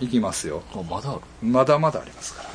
[0.00, 0.62] いきますよ。
[0.74, 1.20] あまだある？
[1.42, 2.48] まだまだありますから。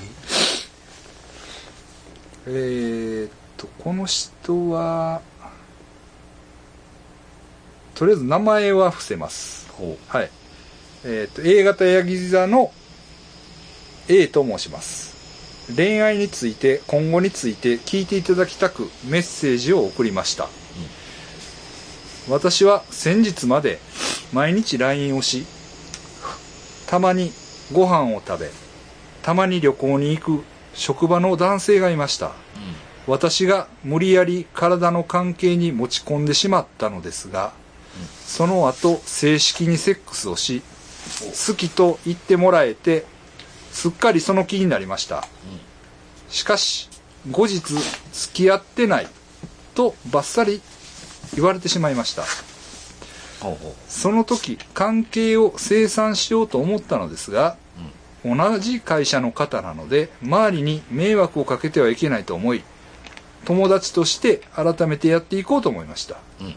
[2.48, 5.22] えー、っとこの人は
[7.94, 9.70] とりあえず名前は伏せます。
[9.72, 10.30] ほはい。
[11.04, 12.72] えー、っと A 型ヤギ座の
[14.08, 15.16] A と申します。
[15.76, 20.48] 恋愛について今後について聞いていただきたくメッセージを送りました、
[22.30, 23.80] 私は先日まで
[24.32, 25.48] 毎日 LINE をし、
[26.88, 27.32] たまに
[27.72, 28.52] ご飯を食べ、
[29.24, 30.44] たまに旅行に行く
[30.74, 32.32] 職場の男性がいました。
[33.08, 37.54] 私が無理やり体の関係に持ち込んでしまったのですが、
[38.26, 40.62] その後正式にセックスをし、
[41.48, 43.06] 好きと言ってもらえて、
[43.72, 45.28] すっかりその気になりました。
[46.30, 46.90] しかし、
[47.30, 49.08] 後日付き合ってない
[49.74, 50.62] とバッサリ
[51.36, 52.24] 言われてしまいました。
[53.88, 57.58] その時関係を清算しようと思ったのですが、
[58.26, 62.64] 同じ会社の方なので周りに迷惑をかけてはいけないと思い
[63.46, 66.56] 友達として改めてやっていこうと思いました、うん。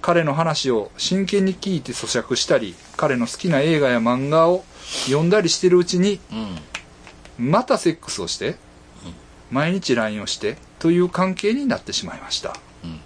[0.00, 4.64] 彼の話を真剣に聞いて咀嚼したり彼の好きな映画や漫画を
[5.06, 6.20] 読んだりしてるうちに
[7.38, 7.50] ううん。
[7.50, 8.56] またセックスをして
[9.50, 12.54] 毎日 LINE をしてという関係になってしまいました。
[12.82, 13.00] うん。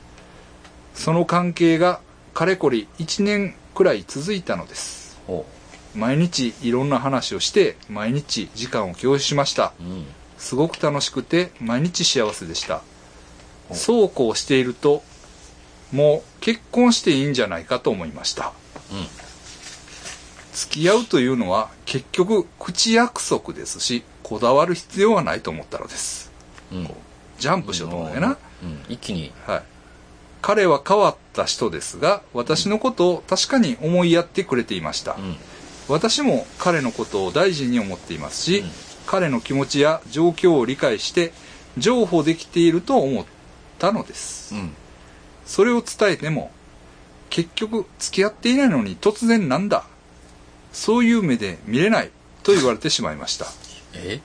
[0.95, 2.01] その関係が
[2.35, 5.19] かれこれ1年くらい続いたのです。
[5.27, 5.47] ほ
[5.95, 9.73] 毎日いろんな話をして毎日時間を共有しました。
[9.81, 10.07] ううん。
[10.39, 12.83] すごく楽しくて毎日幸せでした。
[13.71, 13.75] お。
[13.75, 15.03] そうこうしていると
[15.93, 18.53] もう結婚していいんじゃないかと思いました。
[18.91, 19.07] うん。
[20.55, 26.33] 付き合うというのは結局口約束ですしこだわる必要はないと思ったのです。
[26.73, 26.91] うん。
[27.39, 28.85] ジャンプしようと思うんだよな、うん。
[28.89, 29.33] 一気に。
[29.47, 29.63] はい。
[30.43, 35.15] 彼は変わった人ですが、私のことを確かに思いやってくれていました。
[35.15, 35.37] うん。
[35.89, 38.71] 私も彼のことを大事に思っていますし、うん。
[39.07, 41.33] 彼の気持ちや状況を理解して、
[41.79, 43.25] 譲歩できていると思っ
[43.79, 44.55] たのです。
[44.55, 44.75] うん。
[45.47, 46.51] それを伝えても、
[47.31, 49.85] 結局付き合っていないのに突然なんだ。
[50.73, 52.11] そういう目で見れない。
[52.43, 53.47] と言われてしまいました。
[53.95, 54.21] え？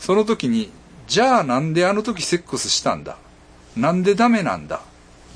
[0.00, 0.70] その時に、
[1.06, 3.16] じゃあなんであの時セックスしたんだ？
[3.76, 4.82] なんでダメなんだ？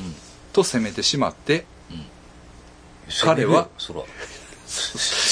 [0.00, 0.14] うん。
[0.52, 1.66] と責めてしまって、
[3.08, 4.02] それ彼はそら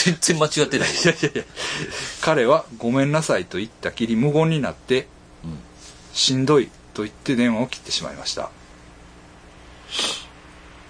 [0.04, 1.44] 全然間違ってないいやいやいや、
[2.20, 5.08] 彼はごめんなさいと言ったきり無言になって、
[5.44, 5.58] うん。
[6.12, 8.50] しんどいと言って電話を切ってしまいました。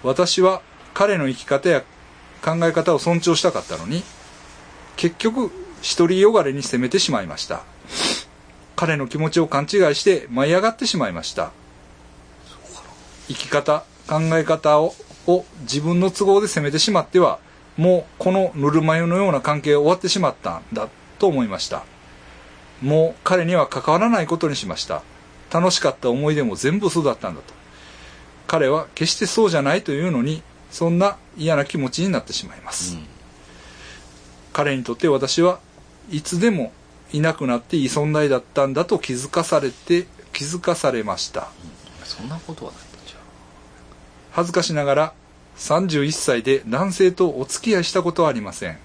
[0.03, 0.61] 私は
[0.93, 1.83] 彼の生き方や
[2.43, 4.03] 考え方を尊重したかったのに、
[4.97, 5.51] 結局、
[5.97, 7.63] 独りよがれに責めてしまいました。
[8.77, 11.53] 彼の気持ちを勘違いして舞い上がってしまいました。
[13.29, 14.95] 生き方、考え方を
[15.27, 17.39] を自分の都合で責めてしまっては、
[17.77, 21.85] もうこのぬるま湯のような関係は終わってしまったんだと思いました。
[22.83, 25.03] もう彼には関わらないことにしました。
[25.51, 27.55] 楽しかった思い出も全部嘘だったんだと。
[28.47, 32.97] 彼は決してそうじゃないというのに、そんな嫌な気持ちになってしまいます。
[34.53, 35.59] 彼にとって私は
[36.11, 36.73] いつでも
[37.13, 41.49] いなくなっていい存在だったんだと気づかされて、気づかされました。
[42.05, 42.94] そんなことはない
[44.35, 45.13] 恥ずかしながら
[45.59, 48.73] 31歳で男性とお付き合いしたことはありません。
[48.73, 48.77] うん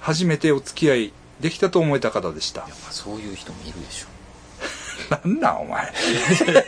[0.00, 2.74] 初めてお付き合いできたと思えた方でしたいや。
[2.82, 4.08] まあそういう人もいるでしょ
[5.24, 5.92] なんなんお前。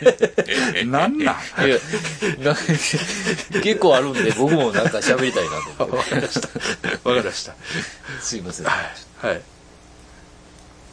[0.85, 1.35] なんなん
[1.65, 1.77] いや
[2.39, 2.55] な
[3.61, 6.47] 結構あるんで僕もなんか喋りたいなと思って わかりました。
[7.09, 7.55] わかりました。
[8.21, 8.81] すいませんは
[9.33, 9.41] い。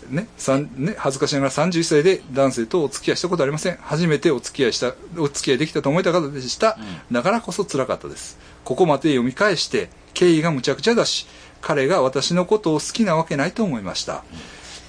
[0.09, 0.28] ね、
[0.76, 3.76] ね、恥ずかしながら31歳で男性とお付き合いしたことありません。
[3.81, 6.78] 初めてお付き合いした、お付き合いできたと思えた方でした。
[7.10, 8.38] だからこそ辛かったです。
[8.65, 11.26] ここまで読み返して、経緯がむちゃくちゃだし、
[11.60, 14.25] 彼が私のことを好きなわけないと思いました。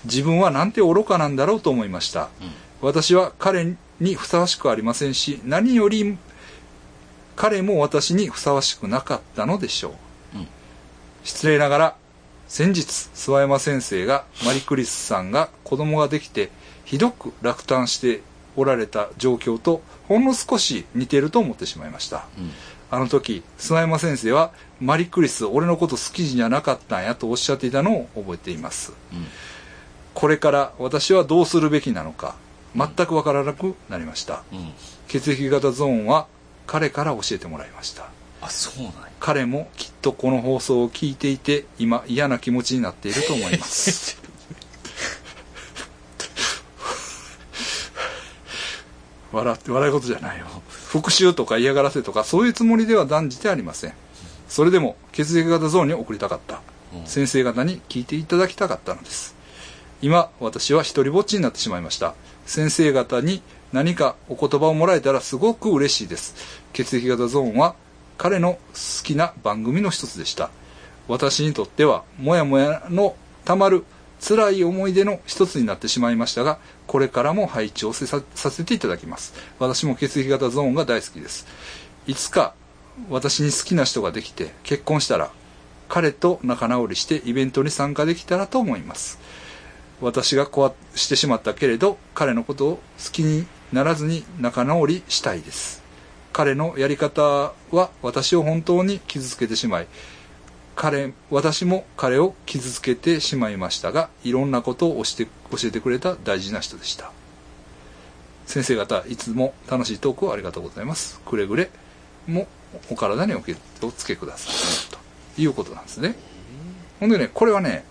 [0.05, 2.29] 自分はなんて愚かなんだろうと思いました。
[2.81, 6.17] 私は彼にふさわしくありませんし、何より
[7.35, 9.95] 彼も私にふさわしくなかったのでしょ
[10.33, 10.37] う。
[10.39, 10.47] うん
[11.25, 11.95] 失礼ながら、
[12.47, 16.51] 先日、諏訪山先生が、マリクリスさんが子供ができて、
[16.85, 18.21] ひどく落胆して
[18.55, 22.25] おられた状況と、ほんの少し似てると思ってしまいました。
[22.37, 22.51] うん
[22.91, 28.93] あの時、諏訪山先生は、マリクリス、俺のこと好きじゃなかったんやとおっしゃっていたのを覚えています。
[29.11, 29.25] うん
[30.13, 32.35] これから私はどうするべきなのか、
[32.73, 34.43] 全くわからなくなりました。
[34.53, 34.71] うん
[35.09, 36.27] 血液型ゾーンは
[36.67, 38.07] 彼から教えてもらいました。
[38.45, 44.21] あそうなんや彼もきっとこの放送を聞いていて、今嫌な気持ちになっていると思います。
[49.31, 50.45] 笑って、笑い事じゃないよ。
[50.69, 53.93] 復讐とか嫌がらせとかそういうつもりでは断じてありません。
[54.47, 56.61] それでも血液型ゾーンに送りたかった。
[56.93, 59.35] うん先生方に聞いていただきたかったのです
[60.01, 62.15] 今私は一人ぼっちになってしまいました
[62.45, 63.41] 先生方に
[63.73, 67.75] 何かお言葉をもらえたらすごく嬉しいです血液型ゾーンは
[68.17, 68.59] 彼の好
[69.03, 70.49] きな番組の一つでした。
[71.07, 73.85] 私にとってはもやもやのたまる
[74.19, 76.57] 辛い思い出の一つになってしまいましたが
[76.87, 79.33] これからも拝聴せささせていただきます。
[79.59, 81.45] 私も血液型ゾーンが大好きです。
[82.07, 82.53] いつか
[83.09, 85.29] 私に好きな人ができて結婚したら
[85.89, 89.19] 彼と仲直りしてイベントに参加できたらと思います。
[90.01, 95.84] 私が壊してしまったけれど彼のことを好きにならずに仲直りしたいです。
[96.35, 99.87] 彼のやり方は私を本当に傷つけてしまい
[100.75, 105.25] 彼私も彼を傷つけてしまいましたがいろんなことを教
[105.63, 107.13] えてくれた大事な人でした。
[108.45, 111.21] 先生方いつも楽しいトークをありがとうございます。
[111.21, 111.69] くれぐれ
[112.27, 112.49] も
[112.91, 114.97] お体にお気をつけください
[115.37, 116.15] ということなんですね。
[116.99, 117.85] ほんでねこれはね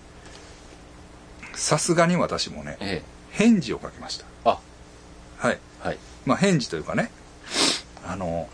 [1.55, 3.09] さすがに私もねええ。
[3.31, 4.27] 返事を書きました。
[4.45, 4.59] あ。
[5.39, 5.59] はい。
[5.81, 5.99] はい。
[6.27, 7.11] まあ返事というかね
[8.07, 8.49] あの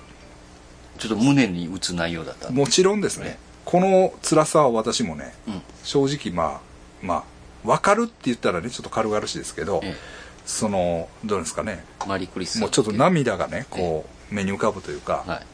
[0.98, 3.24] ちょっと胸に打つ内容だったもちろんですね。
[3.24, 3.38] ね。
[3.64, 5.62] この辛さは私もねうん。
[5.82, 6.60] 正直まあ
[7.02, 9.94] まあ分かるって言ったらねちょっと軽々しいですけど、え
[10.46, 11.84] そのどうですかね。
[12.02, 15.46] えマリクリスもうちょっと涙がねこう目に浮かぶというか、はい。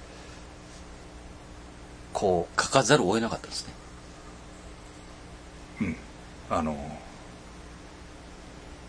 [2.12, 3.72] こ書かざるを得なかったですね。
[5.80, 5.96] ううん。
[6.50, 6.76] あの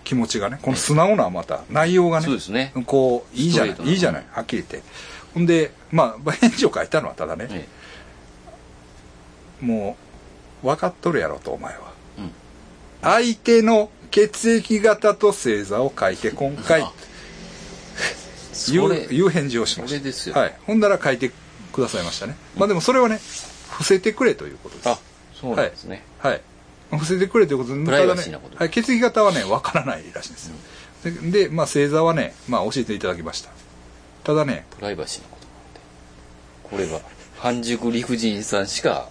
[0.08, 2.72] 気持ちがねこの素直なまた内容がねそうですね。
[2.86, 4.88] こういいじゃないいいじゃないはっきり言って。
[5.34, 7.68] ほんでまあ返事を書いたのはただね、え
[9.60, 9.98] も
[10.64, 11.92] う分かっとるやろとお前は。
[12.20, 12.32] えうん。
[13.02, 16.86] 相手の血液型と星座を書いて今回い
[18.80, 19.98] うれいう返事をしました。
[19.98, 20.36] それですよ。
[20.36, 21.34] はい、ほんだら書いて
[21.74, 23.20] くださいましたね、まあでもそれはね
[23.72, 24.90] 伏せてくれということです。
[24.90, 24.98] あ
[25.36, 26.42] そうなんですね、はい
[26.92, 28.54] 伏せてくれということでプライバシーなこと。
[28.54, 30.56] ねはい、血液型はね分からないらしいんですよ、
[31.04, 33.50] ででまあ星座はね、まあ、教えていただきました。
[34.24, 37.02] ただねプライバシーなことなんでこれは
[37.38, 39.10] 半熟理不尽さんしか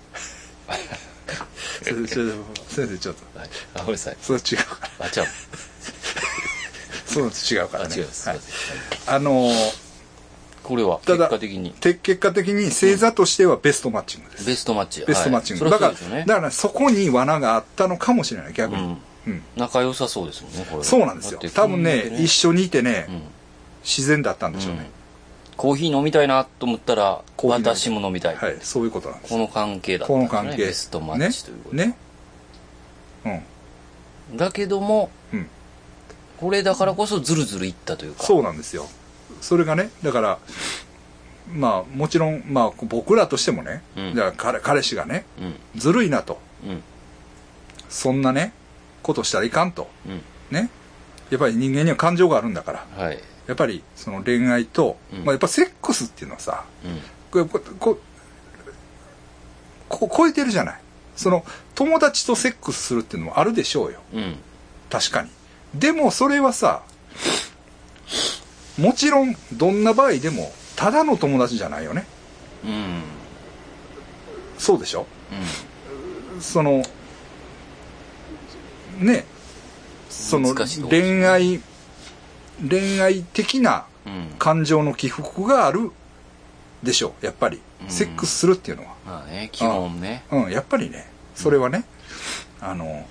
[1.82, 3.38] 先生ちょっと先生ちょっと。
[3.38, 3.48] はい。
[3.74, 4.16] あごめんなさい。
[4.20, 5.06] それ違うから。
[5.06, 5.26] あちゃう。
[7.06, 7.96] そう違うかあらね。
[7.96, 8.06] 違う。
[8.24, 8.40] はい。
[9.06, 9.85] あのー
[10.66, 11.70] これは結果的に。
[11.70, 15.04] て結果的に星座としてはベストマッチングです、ベストマッチ。
[15.06, 16.24] ベストマッチング、はい、だからね。
[16.26, 18.98] だからそこに罠があったのかもしれない逆に、うん。
[19.28, 19.42] うん。
[19.54, 20.78] 仲良さそうですもんねこれ。
[20.78, 21.40] はそうなんですよ。
[21.54, 23.22] 多分ね一緒にいてね、うん。
[23.84, 24.90] 自然だったんでしょうね、
[25.56, 29.32] コーヒー飲みたいなと思ったら私も飲みたい、はいそういうことなんです。
[29.32, 30.64] この関係だったんですねこの関係。
[30.64, 31.96] ベストマッチということね。
[33.24, 33.46] ね。
[34.34, 35.46] だけどもうんうん。
[36.38, 38.24] これだからこそズルズルいったというか。
[38.24, 38.88] そうなんですよ
[39.40, 40.38] それがねだから
[41.52, 44.14] まあもちろんまあ僕らとしてもね、うん。
[44.14, 45.54] じゃあ彼彼氏がねうん。
[45.80, 46.40] ずるいなと。
[46.64, 46.82] うん。
[47.88, 48.52] そんなね
[49.02, 49.88] ことしたらいかんと。
[50.06, 50.22] うん。
[50.50, 50.70] ね。
[51.30, 53.04] やっぱり人間には感情があるんだから。
[53.04, 53.18] はい。
[53.46, 55.18] やっぱりその恋愛と、うん。
[55.20, 57.00] まあ、やっぱセックスっていうのはさうん。
[57.30, 57.98] これここ
[59.88, 60.80] こ超えてるじゃない。
[61.14, 61.44] その
[61.74, 64.00] 友達とセックスするっていうのもあるでしょうよ。
[64.12, 64.36] うん。
[64.90, 65.30] 確かに。
[65.74, 66.82] でもそれはさ
[68.78, 72.06] もちろんどんな場合でもただの友達じゃないよね。
[72.64, 73.02] うん。
[74.58, 75.06] そうでしょ？
[76.38, 76.82] うその
[78.98, 79.24] ね
[80.10, 80.54] その
[80.88, 81.60] 恋愛
[82.68, 84.34] 恋愛的なんうん。
[84.38, 85.90] 感情の起伏がある
[86.82, 87.90] でしょうやっぱり、うん。
[87.90, 88.94] セックスするっていうのは。
[89.04, 90.24] まあね基本ね。
[90.30, 91.10] うんやっぱりね。
[91.34, 91.84] それはね、
[92.60, 93.06] あの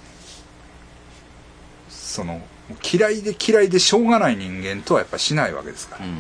[1.90, 2.42] その
[2.84, 6.16] 嫌いで嫌いでしょうがない人間とはやっぱしないわけですかうん。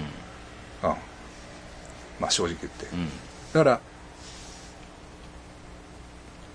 [0.83, 0.95] ら、うん。
[2.19, 2.85] まあ正直言って。
[2.85, 3.09] うん。
[3.53, 3.81] だから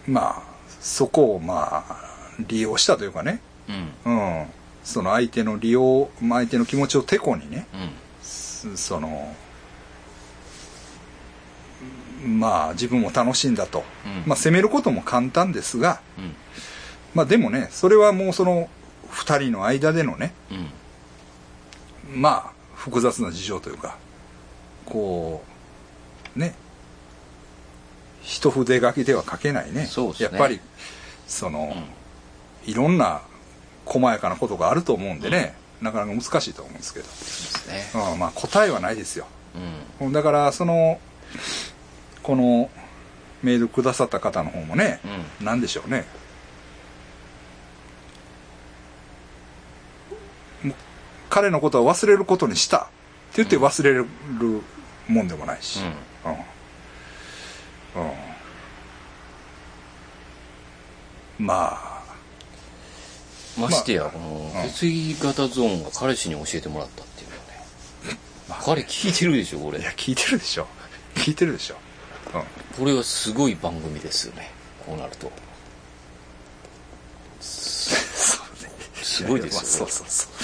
[0.07, 0.43] まあ
[0.81, 1.97] そこをまあ
[2.47, 3.41] 利用したというかね、
[4.05, 4.13] うん。
[4.13, 4.47] うん、
[4.85, 7.67] その相手の利用まあ相手の気持ちをてこにね。
[7.75, 7.91] うん。
[8.23, 9.35] すその
[12.25, 14.23] まあ自分も楽しんだと、うん。
[14.27, 16.01] まあ責めることも簡単ですが。
[16.19, 16.35] うん。
[17.15, 18.69] まあでもねそれはもうその
[19.11, 20.55] 2人の間でのねう
[22.17, 22.21] ん。
[22.21, 23.97] まあ複雑な事情というか
[24.87, 25.43] こ
[26.37, 26.55] うね
[28.23, 29.87] 一筆書きでは書けないね。
[29.87, 30.29] そうですね。
[30.31, 30.61] やっぱり
[31.27, 31.75] その、
[32.67, 33.23] いろんな
[33.85, 37.07] 細やかなことがあると思うんでね、なかなか難しいと思うんですけど、
[38.07, 38.13] ね。
[38.13, 39.27] うん、まあ答えはないですよ。
[40.01, 41.01] うんだからその
[42.23, 42.71] この
[43.43, 45.01] メールくださった方の方もね、
[45.41, 45.47] うん。
[45.47, 46.05] なんでしょうね
[50.63, 50.75] もう
[51.31, 52.79] 彼のことは忘れることにした。
[52.79, 52.83] っ
[53.33, 54.07] て言って忘れる
[55.09, 55.81] もんでもないし、
[56.25, 56.33] うん。
[58.03, 58.07] う
[61.43, 61.47] ん。
[61.47, 61.79] ま
[63.59, 64.71] ましてや、このうん。
[64.71, 67.49] 血液型ゾーンが彼氏に教えてもらったっていうのはね。
[68.49, 68.63] まあ。
[68.63, 69.79] 彼聞いてるでしょ、これ。
[69.79, 69.85] あい。
[69.85, 70.67] や聞いてるでしょ。
[71.15, 71.77] 聞いてるでしょ。
[72.35, 72.43] うん。
[72.79, 74.51] これはすごい番組ですよね。
[74.85, 75.31] こうなると。
[77.41, 78.71] そうね。
[79.03, 80.33] すごいですよまあそうそうそう。
[80.33, 80.39] 二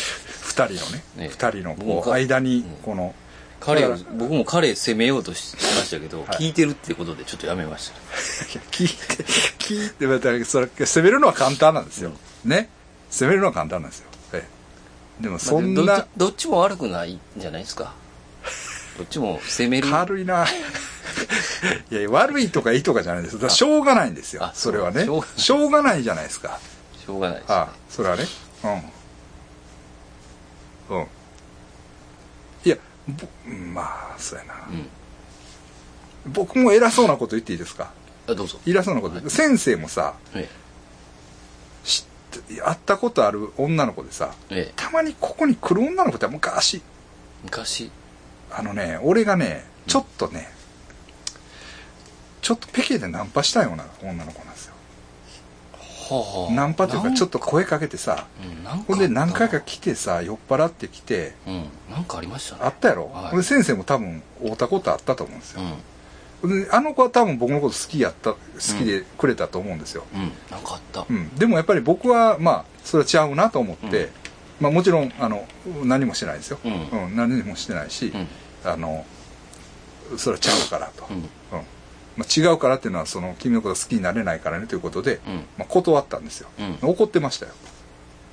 [0.64, 2.62] 人のねね二人のこう間にうん。
[2.82, 3.14] この、
[3.60, 6.28] 彼僕も彼責めようとししましたけど、はい。
[6.38, 7.96] 聞いてるってことでちょっとやめました。
[8.70, 9.24] 聞いて
[9.58, 12.12] 聞いてまたそれ攻めるのは簡単なんですよ、
[12.44, 12.68] ね。
[13.10, 14.44] 攻めるのは簡単なんですよ、え
[15.20, 17.94] え、でもそんなまあどっちも悪くないんじゃないですか。
[18.98, 19.90] どっちも責める。
[19.90, 20.46] 軽いな。
[21.90, 24.44] いや悪いとかいいとかじゃないですしょうがないんですよ。
[24.44, 25.04] あそれはね。
[25.04, 25.40] しょうがない。
[25.40, 26.58] しょうがないじゃないですか。
[27.04, 27.54] しょうがないです、ね。
[27.54, 28.24] ああそれはね。
[28.64, 28.95] うん
[30.90, 31.06] うん。
[32.64, 32.76] いや
[33.08, 33.26] ぼ
[33.72, 33.82] ま
[34.14, 34.72] あそうやな、う
[36.28, 36.32] ん。
[36.32, 37.92] 僕も偉そうなこと言っていいですか？
[38.28, 38.58] あ、どうぞ。
[38.66, 40.48] 偉そうなこと言って、先生もさえ
[41.84, 42.04] 知
[42.38, 44.58] って会ったことある女の子でさえ、え。
[44.70, 46.82] え、たまにここに来る女の子って昔
[47.44, 47.90] 昔、
[48.50, 50.48] あのね俺がねちょっとね、
[52.42, 54.44] ちょっとペケでナンパしたような女の子
[56.08, 56.42] はあ。
[56.44, 58.26] はあ、ナンパというかちょっと声かけてさ
[58.86, 62.62] ほんで何回かか来てさ酔っ払ってきてうん、なんかありましたね。
[62.64, 63.42] あったやろ、はい。
[63.42, 65.62] 先生も多分会ったことあったと思うんですよ。
[66.42, 68.38] うん、、あの子は多分僕のこと好きやった好
[68.78, 71.06] きでくれたと思うんですよ、うん、なんかあった。
[71.08, 74.10] うん、でもやっぱり僕はまあそれは違うなと思って、うん。
[74.60, 75.46] まあ、もちろんあの
[75.84, 77.16] 何もしてないですよ、うん。
[77.16, 79.04] 何もしてないし、うん、あの
[80.16, 81.64] それはちゃうからと、うん、うん
[82.16, 87.52] まあ、違うからっていうのはその君のこと好きになれないからねということで、うん、まあ、断ったんですよ、うん、怒ってましたよ。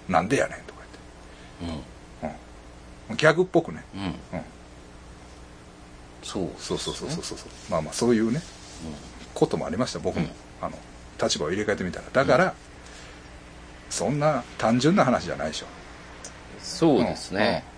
[0.07, 0.83] なんでやねんとか
[1.61, 1.85] うん、言って、
[3.09, 4.15] うん、ギャグっぽくね、うん、うん、
[6.23, 6.49] そう。
[6.57, 7.37] そうそうそうそうそう。
[7.69, 8.41] まあまあそういうね
[9.33, 9.99] こともありました。
[9.99, 10.31] 僕も、うん。
[10.61, 10.77] あの
[11.21, 12.05] 立場を入れ替えてみたら。
[12.11, 12.53] だから、
[13.89, 15.67] そんな単純な話じゃないでしょ。
[16.59, 17.63] そうですね。
[17.67, 17.73] うん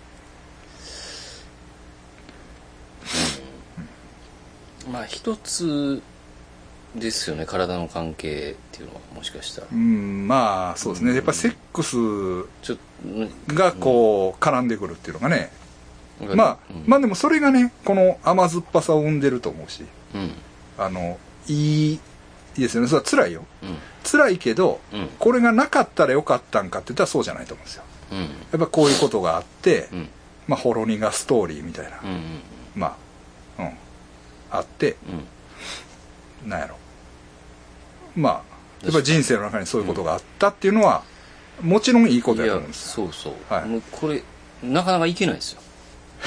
[4.91, 6.01] まあ一つ
[6.95, 9.67] ですよね体の関係っていうのはもしかしたら。
[9.71, 11.13] うんまあそうですね。
[11.13, 11.97] やっぱセックス
[13.53, 15.51] がこう絡んでくるっていうのがね、
[16.21, 16.83] うんまあ、うん。
[16.87, 20.31] まあでもそれがねこの甘酸っぱさを生んでると思うしうん。
[20.77, 21.99] あのいいい
[22.57, 22.87] いですよね。
[22.87, 23.45] それは辛いよ。
[23.63, 23.77] うん。
[24.09, 25.09] 辛いけどうん。
[25.19, 27.83] これがなかったらよかったんかって言ったらそうじゃないと思うんですよ。
[28.11, 28.19] うん。
[28.19, 30.09] やっぱこういうことがあって、うん。
[30.47, 32.19] まあほろ苦ストーリーみたいな、うんうん。
[32.75, 32.97] ま
[33.57, 33.71] あうん
[34.57, 34.95] あって
[36.43, 36.49] うん。
[36.49, 36.77] なんやろ。
[38.15, 41.03] まあやっぱり人生の中にそういうことがあったっていうのは、
[41.61, 43.07] もちろんいいことやと思うんですよ。
[43.07, 43.65] そうそう、はい。
[43.65, 44.21] もうこれ
[44.63, 45.61] なかなかいけないですよ。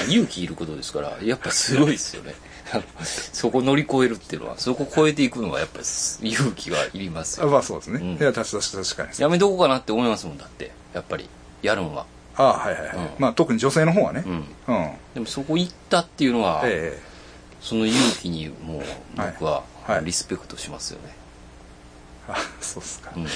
[0.07, 2.33] 勇気いることですからやっぱすごいですよね。
[3.01, 7.47] そこ乗り越えるっていうのはそこ超えていくのはやっぱり勇気がいりますよ。
[7.47, 8.13] まあそうですね、うん。
[8.15, 9.09] いや確かに確かに。
[9.17, 10.71] やめとこうかなって思いますもんだって。
[10.93, 11.29] やっぱり
[11.61, 12.05] やるのは。
[12.35, 13.09] ああはいはいはい、うん。
[13.17, 14.23] まあ特に女性の方はね。
[14.25, 14.33] うん。
[14.33, 16.99] うん、えでもそこ行ったっていうのは、え
[17.61, 18.83] その勇気にもう
[19.15, 19.95] 僕ははい。
[19.97, 20.05] はい。
[20.05, 21.13] リスペクトしますよね、
[22.27, 23.27] あそうっすか、うん。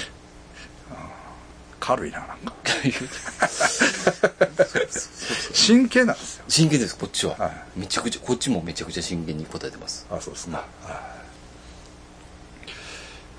[1.80, 2.34] 軽いななんか。
[5.52, 6.44] 真剣なんですよ。
[6.48, 10.06] 真剣ですこっちは、はめちゃくちゃこっちもめちゃくちゃ真剣に答えてます。
[10.10, 11.12] あそうですか、は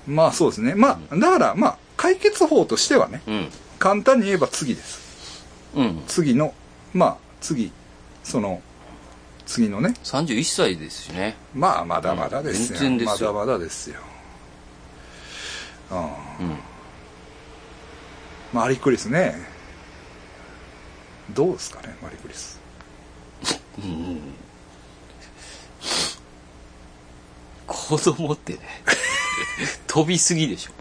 [0.06, 0.10] い。
[0.10, 0.74] まあそうですね。
[0.74, 3.48] まあだからまあ解決法としてはねうん。
[3.78, 5.00] 簡単に言えば次です。
[5.74, 6.04] うん。
[6.06, 6.54] 次の
[6.92, 7.72] まあ次
[8.22, 8.62] その
[9.46, 9.94] 次のね。
[10.04, 11.36] 31歳ですしね。
[11.54, 13.32] まあまだまだですよ,、全然ですよ。
[13.32, 14.00] まだまだですよ。
[15.90, 15.98] うん。
[15.98, 16.58] うん。
[18.52, 19.34] マリクリスね。
[21.30, 22.60] どうですかねマリクリス。
[23.78, 23.90] うん。
[23.90, 24.20] うん。
[27.66, 28.58] 子供ってね
[29.86, 30.72] 飛びすぎでしょ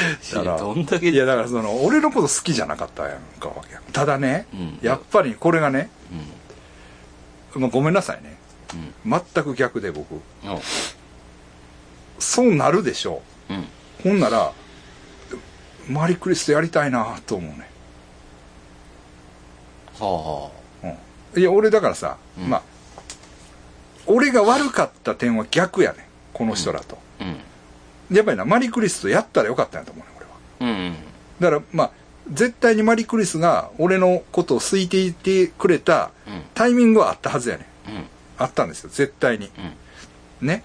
[0.34, 4.78] だからどんだけいやだからその俺のこと好きじゃなかったやんかわけやただね、うん。
[4.82, 5.90] やっぱりこれがね、
[7.54, 7.62] うん。
[7.62, 8.38] まあ、ごめんなさいね。
[9.04, 9.22] うん。
[9.34, 10.20] 全く逆で僕。
[10.44, 10.58] あ
[12.18, 13.54] そうなるでしょう。
[13.54, 13.58] ん。
[13.58, 13.64] う
[14.02, 14.52] ほんなら
[15.88, 17.68] マリクリスとやりたいなと思うね、
[19.98, 20.50] は
[20.84, 22.48] うん、いや俺だからさ、うん。
[22.48, 22.62] まあ
[24.06, 27.36] 俺が悪かった点は逆やねこの人らと、あうん
[28.10, 30.32] やっぱりなマリクリスとやったらよかったんやと思うね俺は。
[30.60, 30.96] うんうん。
[31.40, 31.90] だからまあ
[32.32, 36.42] 絶対にマリクリスが俺のことを好いていてくれたうん。
[36.54, 38.04] タイミングはあったはずやねうん。
[38.38, 39.50] あったんですよ絶対に。
[40.42, 40.46] うん。
[40.46, 40.62] ね。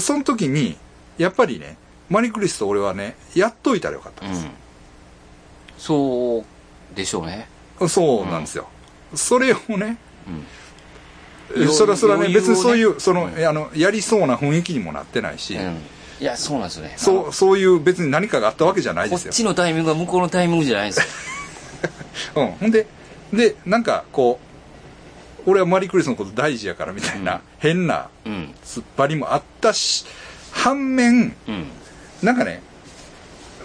[0.00, 0.76] その時に
[1.16, 1.76] やっぱりね
[2.08, 4.46] マリクリスと俺はねやっといたらよかったんです。
[4.46, 4.50] うん。
[5.78, 6.44] そ
[6.92, 7.48] うでしょうね。
[7.80, 8.68] よ、そうなんですよ、
[9.14, 9.98] それをね
[11.54, 11.68] うん。
[11.68, 12.28] それはそれはね。
[12.28, 13.46] 別にそういうその、うん。
[13.46, 15.78] あのやりそうな雰囲気にもなってないし、うん
[16.20, 16.94] いやそうなんですよね。
[16.96, 19.32] そうそういう別に何かがあったわけじゃないこっですよ。
[19.32, 21.06] ちのタイミングが向こうのタイミングじゃないんです
[22.34, 22.42] よ。
[22.42, 22.86] うん、ほんで
[23.32, 24.40] でなんかこ
[25.46, 27.40] う俺はマリー・クリスのこと大事やからみたいな、うん。
[27.58, 28.54] 変なうん。
[28.64, 30.04] 突っ張りもあったし
[30.50, 31.66] 反面うん。
[32.22, 32.62] なんかね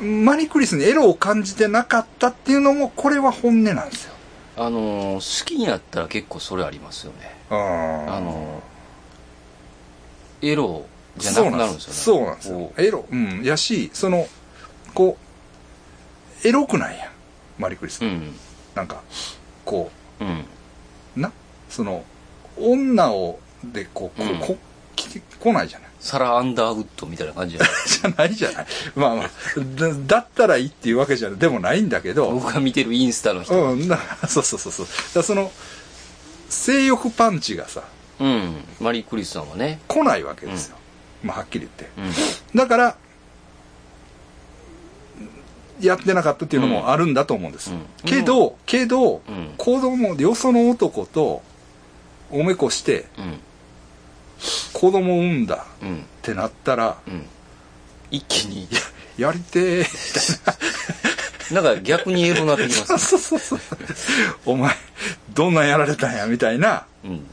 [0.01, 4.13] マリー・クリスにエロを感じてなかったっていうのもこれは本音なんですよ。
[4.55, 7.36] あのー好きになったら結構それありますよね。
[7.50, 10.86] ああのーエロ
[11.17, 12.00] じゃなくなるんですよね。
[12.00, 12.58] そうなんですよ。
[12.58, 13.05] こエロ。
[13.10, 13.43] うん。
[13.43, 14.27] やしその
[14.93, 15.17] こ
[16.43, 17.10] うエロくないやん。
[17.60, 18.36] マリー・クリス、ううん。
[18.75, 19.01] なんか
[19.63, 20.24] こう。
[20.24, 20.46] ん。
[21.17, 21.32] うな？
[21.70, 22.03] その
[22.58, 24.39] 女をでこうこ,、うん。
[24.39, 24.58] こ
[24.96, 25.89] 来てこないじゃない。
[26.00, 28.65] サラ・アンダーウッドみたいな感じじゃないじゃないじゃない。
[28.96, 29.29] まあまあ
[29.75, 32.29] だだったらいいっていうわけじゃでもないんだけど。
[32.32, 33.72] 僕が見てるインスタの人。
[33.72, 33.88] うん。
[33.88, 34.86] だそうそうそうそう。
[35.15, 35.51] だその
[36.50, 37.84] 性欲パンチがさ
[38.20, 38.63] うん。
[38.82, 39.79] マリー・クリスさんはね。
[39.88, 40.77] 来ないわけですよ、
[41.24, 41.89] まあはっきり言って。
[42.53, 42.60] うん。
[42.60, 42.98] だから
[45.82, 47.86] やってなかったっていうのもあるんだと思うんです、うん。
[48.06, 49.53] けどけど、うん。
[49.58, 51.42] 子供よその男と
[52.32, 53.39] おめこしてうん。
[54.74, 55.98] 子供産んだうん。
[55.98, 57.25] ってなったらうん。
[58.12, 58.68] 一気に
[59.18, 61.53] やりてー。
[61.53, 62.98] なんか逆にエロなってきますね。
[63.00, 63.60] そうそうそう
[64.46, 64.75] お前
[65.34, 67.25] どんなんやられたんやみたいなうん。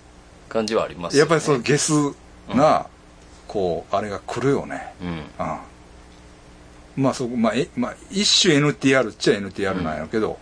[0.49, 1.19] 感じはありますよね。
[1.21, 1.93] やっぱりそのゲス
[2.49, 2.87] な、
[3.50, 4.95] こうあれが来るよね。
[5.02, 5.09] うん。
[5.09, 7.02] うん。
[7.02, 10.38] まあそこまあえ、まあ、一種 NTR っちゃ NTR なんやけど、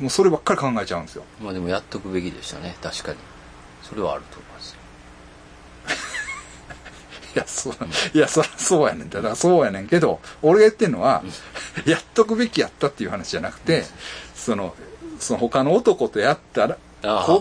[0.00, 1.22] もうそればっかり考えちゃうんですよ。
[1.40, 2.74] まあでもやっとくべきでしたね。
[2.82, 3.18] 確かに。
[3.84, 4.78] それはあると思いますよ。
[7.36, 7.74] いやそう
[8.12, 11.22] いやそりゃそうやねんだからそうやねんけど俺が言ってんのは、
[11.86, 13.84] やっとくべきやったっていう話じゃなくて、
[14.34, 14.74] その
[15.20, 17.40] その他の男とやったらああ。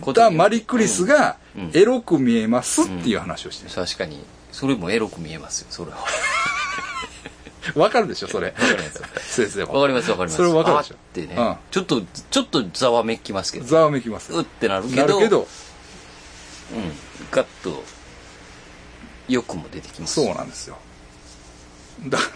[0.00, 1.41] こったマリクリスがうん
[1.74, 3.74] エロく見えますっていう話をしてる。
[3.74, 4.24] 確かに。
[4.52, 5.98] それもエロく見えますよそれは。
[7.76, 8.48] わかるでしょそれ。
[8.48, 9.02] わかります。
[9.34, 9.74] 先生も。
[9.74, 10.36] わかりますわかります。
[10.36, 10.94] それわかるでしょ。
[10.94, 11.56] あってね、うん。
[11.70, 14.96] ちょっとちょっとざわめきますけどざわめきますうってなるけど。
[14.96, 15.40] なるけど。
[15.40, 15.46] うん。
[17.30, 17.84] ガッと
[19.28, 20.14] 欲も出てきます。
[20.14, 20.76] そうなんですよ。
[22.08, 22.30] だから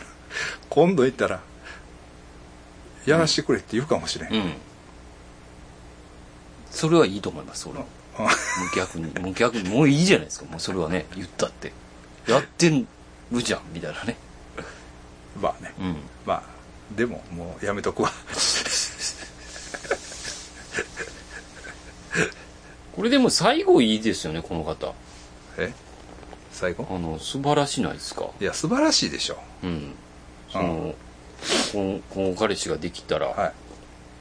[0.69, 1.41] 今度行ったら
[3.05, 4.53] やらしてくれって言うかもしれん、うん。
[6.71, 7.85] それはいいと思います俺は。
[7.85, 8.29] うんもう
[8.77, 10.47] 逆にもう逆にもういいじゃないですか。
[10.47, 11.73] もうそれはね言ったって。
[12.27, 14.17] やってるじゃんみたいなね。
[15.41, 15.73] まあね。
[15.79, 15.97] うん。
[16.25, 16.43] まあ
[16.97, 18.11] でももうやめとくわ。
[22.95, 24.95] これでも最後いいですよねこの方。
[25.59, 25.73] え？
[26.51, 26.87] 最後？
[26.91, 28.31] あの素晴らしないですか？
[28.41, 29.37] いや素晴らしいでしょ。
[29.63, 29.95] うん。
[30.51, 30.95] その
[31.73, 33.53] このこの彼氏ができたら、はい。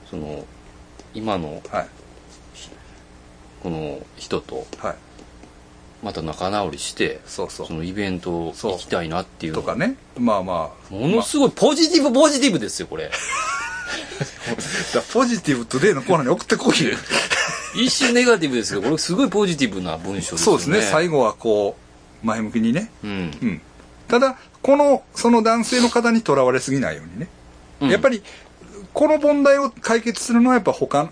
[0.10, 0.44] その
[1.14, 1.88] 今のはい
[3.66, 4.96] この人とはい。
[6.04, 7.68] また仲直りしてそうそう。
[7.68, 9.62] そのイベント行きたいなっていうの。
[9.62, 9.96] とかね。
[10.20, 10.94] まあまあ。
[10.94, 13.10] ものすごいポジティブポジティブですよこれ。
[14.94, 16.92] だポジティブトゥデイのコーナーに送ってこいよ。
[17.76, 20.44] 一瞬ネガティブですけどこれすごいポジティブな文章ですよね。
[20.44, 20.82] そうですね。
[20.84, 21.76] 最後はこ
[22.24, 22.92] う前向きにね。
[23.04, 23.10] うん。
[23.10, 23.62] うん。
[24.08, 27.28] ただこのその男性の方にとらわれすぎないようにね、
[27.82, 27.90] うん。
[27.90, 28.22] やっぱり
[28.96, 31.12] この問題を解決するのはやっぱ他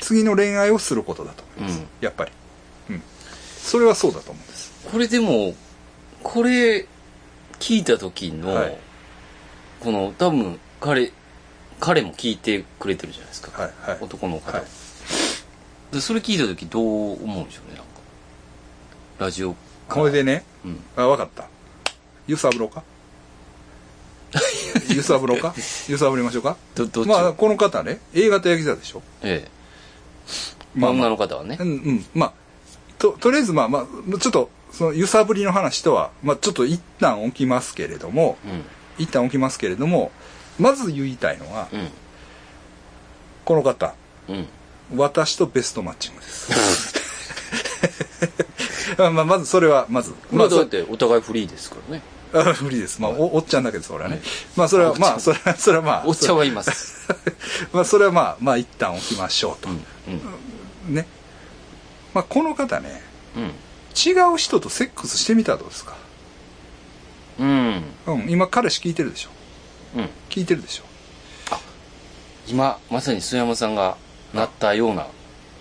[0.00, 1.86] 次の恋愛をすることだと思います、うん。
[2.00, 2.32] やっぱり。
[2.90, 3.02] うん。
[3.56, 4.88] それはそうだと思うんです。
[4.90, 5.54] これでも
[6.24, 6.86] これ
[7.60, 8.76] 聞いた時の、はい。
[9.78, 11.12] この多分彼
[11.78, 13.98] 彼も聞いてくれてるじゃないですか、はいはい。
[14.00, 14.66] 男の方、はい。
[15.94, 17.90] でそれ聞いた時どう思うんでしょうねなんか。
[19.20, 19.54] ラジオ
[19.88, 20.44] これでね。
[20.64, 20.80] うん。
[20.96, 21.46] あ分かった。
[22.26, 22.82] 揺さぶろうか
[24.94, 25.54] 揺さぶろうか？
[25.88, 26.56] 揺さぶりましょうか？
[27.06, 29.02] まあこの方ね A 型ヤギ座でしょ？
[29.22, 29.50] ええ。
[30.74, 31.08] まあまあ。
[31.08, 31.56] 女の方はね。
[31.60, 32.06] うんうん。
[32.14, 32.32] まあ
[32.98, 38.64] ととりあえずまあまあちょっとその揺さぶりの話とは、まあ、ちょっと一旦置きますけれどもうん。
[38.98, 40.12] 一旦置きますけれども
[40.58, 41.88] まず言いたいのは、うん。
[43.44, 43.94] この方。
[44.28, 44.46] うん。
[44.96, 46.50] 私とベストマッチングです。
[48.98, 50.12] まあまあまずそれはまず。
[50.32, 53.00] まあだっそてお互いフリーですからねあ 無理です。
[53.00, 54.20] まあおおっちゃんだけどそれはね、
[54.56, 56.02] まあそれはまあそれは それはまあ。
[56.06, 57.08] おっちゃんはいます。
[57.72, 59.68] まあそれはまあまあ一旦置きましょうと、
[60.88, 61.06] ね。
[62.14, 63.02] まあこの方ね
[63.36, 63.52] うん
[64.06, 65.94] 違う人とセックスしてみたらどうですか？
[67.40, 67.84] うん。
[68.06, 69.30] うん今彼氏聞いてるでしょ？
[69.96, 70.08] うん。
[70.28, 70.84] 聞いてるでしょ？
[72.46, 73.96] 今まさに須山さんが
[74.34, 75.06] なったような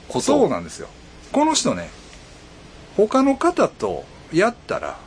[0.07, 0.87] ことそうなんですよ。
[1.31, 1.89] この人ね
[2.97, 4.97] 他の方とやったら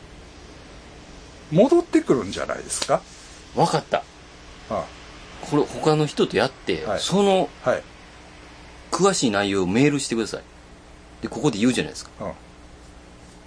[1.52, 3.00] 戻ってくるんじゃないですか？
[3.54, 4.02] 分かった。
[4.70, 4.84] あ
[5.42, 7.00] これ他の人とやって、はい。
[7.00, 7.82] そのあはい、
[8.90, 10.42] 詳しい内容をメールしてください。
[11.22, 12.10] でここで言うじゃないですか。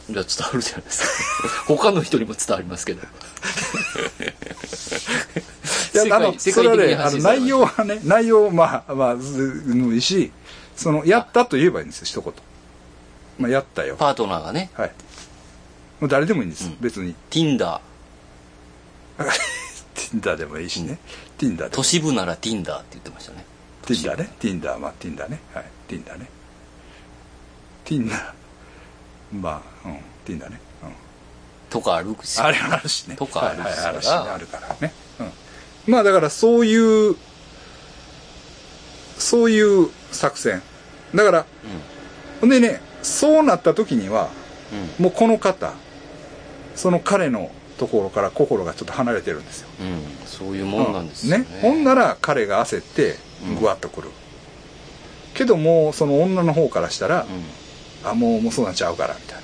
[0.08, 1.04] うん、じゃあ伝わるじゃないです
[1.42, 1.66] か。
[1.76, 3.02] 他の人にも伝わりますけど。
[5.94, 10.32] いや、あの、それはね、あの、内容ははね、内容、まあ、まあ、いいし、
[10.76, 12.34] その、やったと言えばいいんですよ、一言。
[13.40, 13.96] まあ、やったよ。
[13.96, 14.70] パートナーがね。
[14.74, 14.92] はい。
[16.02, 16.78] もう誰でもいいんです、うん。
[16.82, 17.16] 別に。
[17.30, 17.80] Tinder
[19.96, 21.00] Tinder でもいいしね。
[21.38, 21.70] Tinder。
[21.70, 23.46] 都市部なら Tinder って言ってましたね
[23.84, 24.30] Tinder ね。
[24.40, 25.40] Tinder、まあ、Tinder ね。
[25.54, 25.66] はい。
[25.88, 26.30] Tinder ね。
[27.86, 28.34] Tinder。
[29.34, 29.98] まあ、うん。
[30.26, 30.60] Tinder ね。
[30.84, 30.90] うん。
[31.70, 33.16] とかあるしあれあるしね。
[33.16, 34.12] とかあるしはいはい、あるしね。
[34.14, 34.94] あるからね。
[35.20, 35.24] う
[35.90, 35.94] ん。
[35.94, 37.16] まあだからそういう、
[39.18, 40.62] そういう作戦。
[41.14, 41.46] だから、
[42.42, 44.30] ほんでね、そうなった時には、
[45.00, 45.74] うもうこの方、
[46.76, 49.68] その彼のところから心がちょっと離れてるんですよ。
[49.84, 54.10] ん、うん、そういうもんなんですよね,、ほんなら彼が焦ってうん、ぐわっとくる。
[55.34, 57.66] けどもうその女の方からしたら、うん
[58.06, 59.42] あ、もう、もうそうなっちゃうから、みたい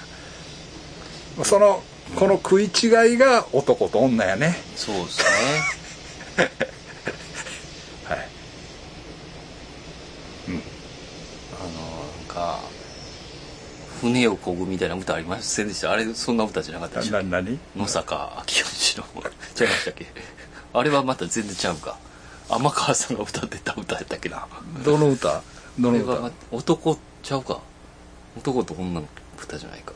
[1.37, 1.43] な。
[1.43, 1.83] その、
[2.15, 4.55] この食い違いが男と女やね。
[4.75, 5.19] そうです
[6.37, 6.43] ね
[8.03, 8.27] はい。
[10.47, 12.59] あのなんか
[14.01, 15.91] 船を漕ぐみたいな歌ありませんでした？
[15.91, 19.03] あれそんな歌じゃなかったでしょな、なに野坂昭義の
[19.53, 20.07] ちゃいましたっけ？
[20.73, 21.97] あれはまた全然ちゃうか。
[22.49, 24.47] 天川さんが歌ってた歌やったっけな？
[24.83, 25.43] どの歌？
[25.79, 26.31] どの歌？
[26.51, 27.61] 男ちゃうか？
[28.37, 29.07] 男と女の
[29.41, 29.93] 歌じゃないか。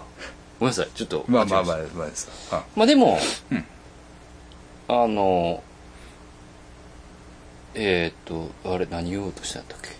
[0.59, 2.29] ごめんなさいちょっとまあまあまあです。
[2.51, 2.63] あ。
[2.75, 3.17] まあでも、
[3.51, 3.65] うん。
[4.87, 5.63] あの
[7.73, 9.94] えー、っとあれ何言おうとしたんだっけ？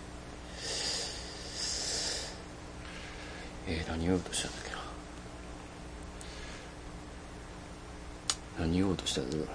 [3.68, 4.76] えー、何言おうとしたんだっけな。
[8.60, 9.52] 何言おうとしたんだろうな、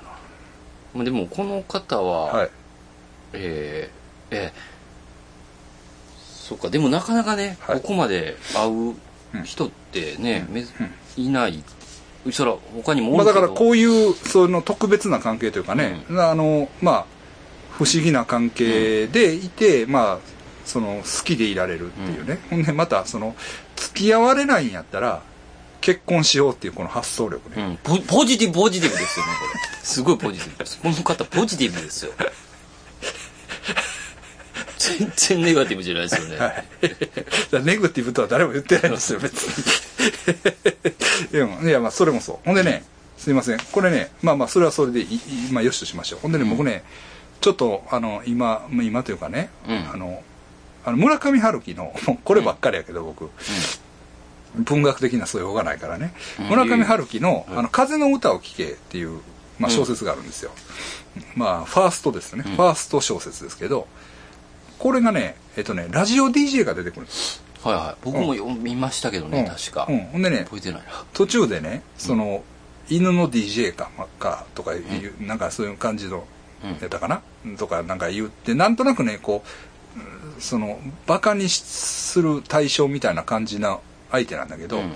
[0.93, 2.49] まあ、でもこの方は、はい。
[3.33, 4.51] えー、えー、
[6.17, 6.69] そっか。
[6.69, 7.81] でもなかなかね、はい。
[7.81, 8.95] ここまで会う
[9.45, 10.65] 人ってね、め
[11.15, 11.63] いない。
[12.31, 17.05] そら他にもおまあだからこういうその特別な関係というかね、あのまあ
[17.71, 20.19] 不思議な関係でいて、まあ
[20.71, 23.35] その好きでいられるっていうね、ほんでまたその
[23.75, 25.21] 付き合われないんやったら
[25.81, 29.83] 結婚しようっていうこの発想力ね、うん、ポポジティブポジティブですよねこれ。
[29.83, 30.79] すごいポジティブです。
[30.79, 32.13] この方ポジティブですよ。
[34.79, 36.63] 全然ネガティブじゃないですよね、だか
[37.51, 39.51] らネガティブとは誰も言ってないんですよ別に。
[41.37, 42.45] いやいやまあそれもそう。
[42.45, 42.85] ほんでね
[43.17, 43.59] すいません。
[43.73, 45.19] これねまあまあそれはそれでいい
[45.51, 46.19] まあよしとしましょう。
[46.21, 46.83] ほんでね、僕ね
[47.41, 49.91] ちょっとあの今まあ今というかね、うん。
[49.91, 50.23] あの
[50.85, 53.29] あの村上春樹の こればっかりやけど僕、
[54.55, 56.45] 文学的な素養がないからね、うん。
[56.49, 57.59] 村上春樹の「うん。
[57.59, 59.19] あの風の歌を聴け」っていう、
[59.59, 60.51] まあ、小説があるんですよ、
[61.35, 62.55] まあファーストですね、うん。
[62.55, 63.87] ファースト小説ですけど
[64.79, 67.41] これがねえっとねラジオ DJ が出てくるんです。
[67.63, 67.95] はいはい。
[68.03, 69.45] 僕も読みましたけどね、うん。
[69.45, 70.87] 確か、うん、ほんでね覚えてないな。
[71.13, 72.43] 途中でねその、
[72.89, 76.25] 犬の DJ かまかとかいう、なんかそういう感じの
[76.63, 76.69] うん。
[76.71, 77.21] やったかな、
[77.57, 79.51] とかなんか言ってなんとなくねこううん
[80.39, 83.79] そのバカにする対象みたいな感じな
[84.11, 84.93] 相手なんだけど、うん。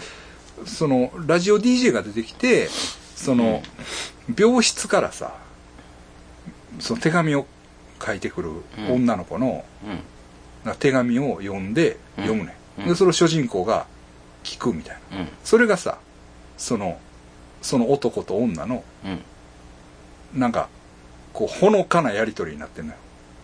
[0.66, 2.70] そのラジオ DJ が出てきて
[3.16, 3.62] その、
[4.38, 5.36] 病室からさ
[6.80, 7.46] その手紙を
[8.04, 8.52] 書いてくる
[8.90, 9.66] 女の子の、
[10.66, 10.76] うん。
[10.80, 12.86] 手紙を読んで読むね、うん。
[12.88, 13.86] でそれを主人公が
[14.44, 15.18] 聞くみたいな。
[15.20, 15.28] うん。
[15.44, 16.00] それがさ
[16.58, 17.00] その
[17.62, 20.40] その男と女のうん。
[20.40, 20.70] なんか
[21.34, 22.98] こうほのかなやり取りになってんのよ。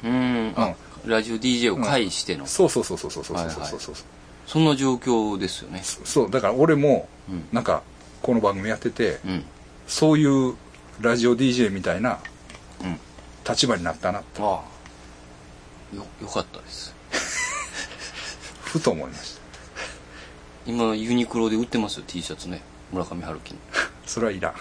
[0.03, 0.53] うん。
[0.55, 0.73] あ
[1.05, 3.95] ラジオ DJ を介しての、そうそうそうそうそうそうそうそうそう
[4.45, 5.81] そんな状況ですよね。
[5.83, 7.83] そうだから俺もうんなんか
[8.21, 9.43] この番組やっててうん。
[9.87, 10.55] そういう
[10.99, 12.19] ラジオ DJ みたいな
[12.83, 12.99] うん。
[13.47, 14.45] 立場になったなと。
[14.45, 14.61] あ
[15.93, 15.95] あ。
[15.95, 16.93] よよかったです。
[18.63, 19.41] ふと思いました。
[20.65, 22.61] 今ユニクロで売ってますよ T シャツね。
[22.91, 23.59] 村上春樹の。
[24.05, 24.53] それはいらん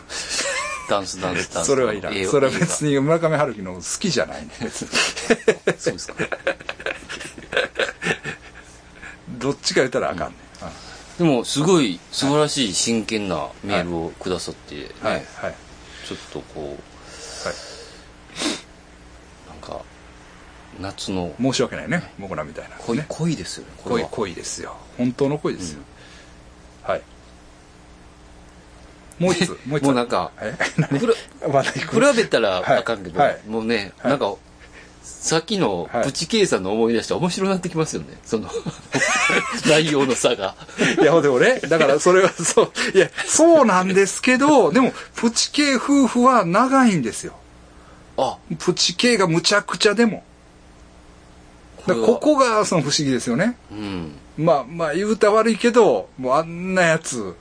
[0.90, 1.68] ダンスダンスダンス。
[1.68, 2.26] それはいらん。
[2.26, 4.42] それは別に村上春樹の好きじゃない。
[4.42, 4.88] ね別に
[5.78, 6.14] そうですか。
[9.38, 10.34] どっちか言ったらあかんね、
[11.16, 15.14] でもすごい素晴らしい真剣なメールをくださって、ねうんはい。
[15.14, 15.54] はい。
[16.06, 17.56] ちょっとこうはい。
[19.48, 19.80] なんか
[20.80, 22.12] 夏の申し訳ないね。
[22.18, 23.06] 僕らみたいな恋,、ね。
[23.08, 24.08] 恋ですよね恋は。
[24.08, 24.76] 恋ですよ。
[24.98, 25.89] 本当の恋ですよ、はい
[29.20, 29.84] もう一つ もう一つ。
[29.84, 33.28] もうなんか 比べたらあかんけど、はい。
[33.28, 34.10] はいもうね、はい。
[34.10, 34.34] なんか
[35.02, 36.04] さっきのはい。
[36.04, 38.48] プチ計算の思い出して面白くなってきますよねその
[39.68, 40.54] 内容の差が。
[41.00, 47.34] いや、でもね、だからそれはそう、いや、そうなんですけど、でも、プチ系夫婦は長いんですよ。
[48.16, 48.38] あ。
[48.58, 50.24] プチ系がむちゃくちゃでも。
[51.86, 53.56] だからここがその不思議ですよね。
[53.70, 54.12] うん。
[54.38, 57.34] まあまあ言うたら悪いけど、もうあんなやつ、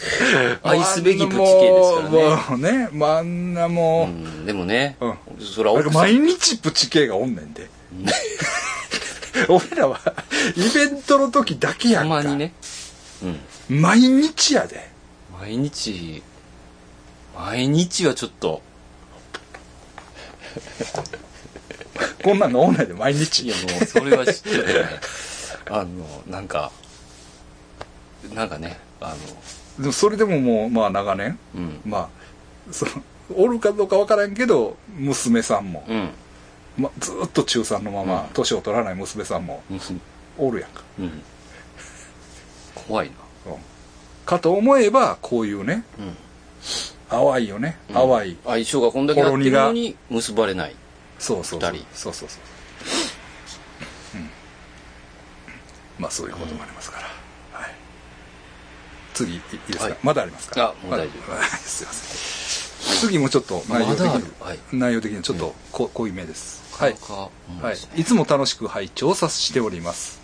[0.62, 7.68] 愛すべきプチ系ですからねもうね、まあ、あんなもう、うん、でもね、うんそれは毎日プチ系がおんねんで。
[9.48, 10.00] 俺らは、
[10.56, 12.14] イベントの時だけやたんか。
[12.16, 12.52] まにね、
[13.68, 14.90] うん、毎日やで。
[15.40, 16.22] 毎日
[17.34, 18.60] 毎日はちょっと
[22.22, 23.46] こんなんがおんないで、毎日。
[23.46, 24.74] いやもうそれはちょっとね
[25.70, 26.70] あのなんか
[28.34, 29.14] なんかねあ
[29.80, 32.08] でもそれでももう、まあ長年、のうんまあ、
[32.72, 32.92] その、
[33.34, 36.10] おるかどうかわからんけど、娘さんも、うん
[36.76, 39.80] まあ、ずーっと中3のままうん、年を取らない娘さんも、うん
[40.38, 40.82] おるやんか。
[40.98, 41.22] うん
[42.74, 43.60] 怖いなうん
[44.24, 46.16] かと思えば、こういうね、うん
[47.10, 47.76] 淡いよね。
[47.92, 48.36] 淡い。
[48.44, 50.76] 相性がこんだけやってるのに結ばれない
[51.18, 51.86] そうそうそう二人。
[51.92, 54.18] そうそうそう。
[54.18, 54.30] うん。
[55.98, 56.99] まあそういうこともありますから。
[59.24, 59.32] はい。
[59.32, 60.74] 次、いいですか、はいまだありますか？
[60.82, 63.10] あもう大丈夫まだ すいません。
[63.10, 64.24] 次もちょっと内容的にる？
[64.40, 66.60] はい、内容的にちょっとこ濃いめです。
[66.78, 66.96] はい。
[67.08, 67.28] は
[67.62, 68.00] はい。
[68.00, 70.20] いつも楽しく拝聴させております。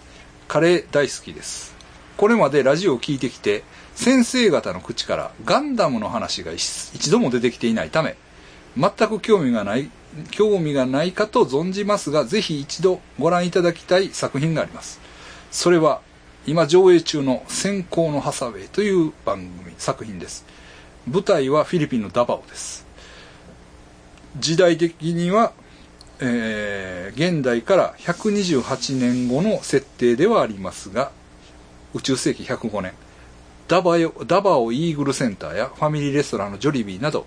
[0.48, 1.74] カレー大好きです。
[2.16, 3.62] これまでラジオを聞いてきて、
[3.94, 8.16] 先生方の口からガンダムの話が一一度も出てきていないため、
[8.76, 9.90] 全く興味がない、
[10.30, 14.98] 興味がないかと存じますが、ぜひ一度ご覧いただきたい作品があります。
[15.50, 16.00] それは、
[16.46, 20.46] 今上映中の先行のハサウェイという番組、作品です。
[21.10, 22.86] 舞台はフィリピンのダバオです。
[24.38, 25.52] 時代的には、
[26.20, 31.10] えー現代から128年後の設定ではありますが
[31.94, 32.92] 宇宙世紀105年
[33.68, 37.26] ダバヨダバオイーグルセンターやファミリーレストランのジョリビーなど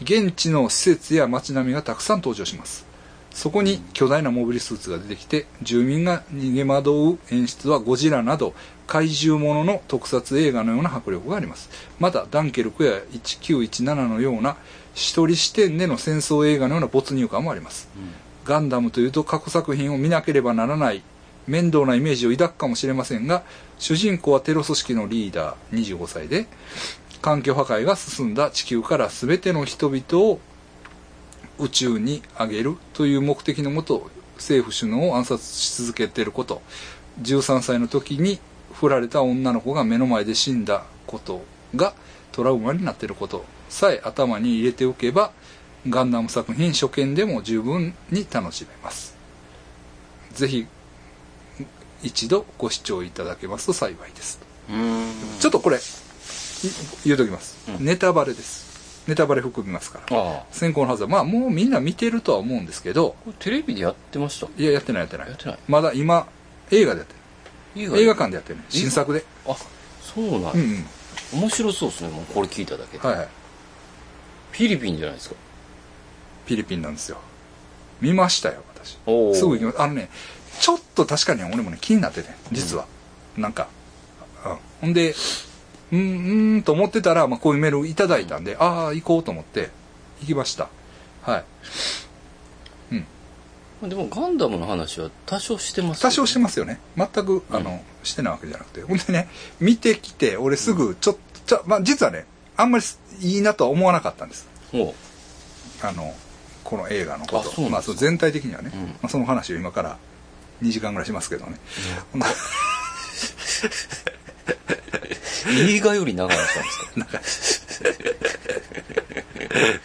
[0.00, 2.86] 現地の施設や街並みがたくさん登場します
[3.34, 8.54] そこに巨大なモビルスーツが出てきて住民が逃げ惑う演出はゴジラなど
[8.86, 11.68] 怪獣ものの特撮映画のような迫力があります。
[11.98, 14.56] またダンケルクや1917のような
[14.94, 17.88] 一人視点での戦争映画のような没入感もあります。
[18.44, 21.02] ガンダムというと過去作品を見なければならない
[21.46, 23.42] 面倒なイメージを抱くかもしれませんが
[23.78, 26.46] 主人公はテロ組織のリーダー25歳で
[27.20, 30.40] 環境破壊が進んだ地球から全ての人々を
[31.58, 36.62] 宇宙に上げるという目的のもと政府首脳を暗殺し続けていること。
[37.22, 38.40] 13歳の時に
[38.72, 41.44] 振られた女の子が目の前で死んだこと
[41.76, 41.94] が
[42.32, 45.30] トラウマになっていることさえ頭に入れておけば
[45.88, 49.16] ガンダム作品初見でも十分に楽しめます。
[50.32, 50.66] ぜひ
[52.02, 54.40] 一度ご視聴いただけますと幸いです。
[54.68, 55.10] うん。
[55.38, 55.80] ちょっとこれい
[57.04, 57.84] 言うときます、うん。
[57.84, 58.63] ネタバレです
[59.06, 60.46] ネタバレ含みますから。
[60.50, 63.16] 先行のはずはまあもうみんな見てるとは思うんですけど。
[63.38, 64.46] テレビでやってました？
[64.56, 65.28] いややってないやってない。
[65.28, 65.58] やってない。
[65.68, 66.26] まだ今
[66.70, 67.14] 映画でやって
[67.80, 68.64] 映る映画館でやってるね。
[68.68, 69.24] 新作で。
[69.46, 69.56] あ
[70.02, 70.52] そうなんや。
[70.54, 70.60] うん
[71.32, 71.40] うん。
[71.40, 73.28] 面白そうですねもうこれ聞いただけで、はいはい。
[74.52, 75.34] フィリピンじゃないですか。
[76.46, 77.18] フィリピンなんですよ。
[78.00, 78.98] 見ましたよ私。
[79.38, 79.82] すぐ行きます。
[79.82, 80.08] あのね
[80.60, 82.86] ちょっと確かに俺もね気になってて実は、
[83.36, 83.66] なんか、
[84.46, 85.14] うん、ほんで
[85.92, 89.70] うーんうーんと思ってたら、まあ、こういうメールいただいたんで、ああ行こうと思って
[90.20, 90.68] 行きました。
[91.22, 91.44] はい。
[93.88, 96.80] でもガンダムの話は多少してます多少してまますよね。
[96.96, 98.82] 全くあの、うんしてないわけじゃなくて。
[98.82, 99.28] ほんでね
[99.60, 102.84] 見てきて俺すぐちょっと、ちょまあ、実はねあんまり
[103.22, 104.46] いいなとは思わなかったんです。
[104.70, 104.94] すおう。
[105.82, 106.14] あの
[106.64, 107.62] この映画のこと。
[107.70, 108.80] まあ、その全体的にはね、うん。
[108.86, 109.96] まあ、その話を今から
[110.62, 111.58] 2時間ぐらいしますけどね、
[112.12, 112.26] ほんで
[115.48, 117.62] 映画より長かったんです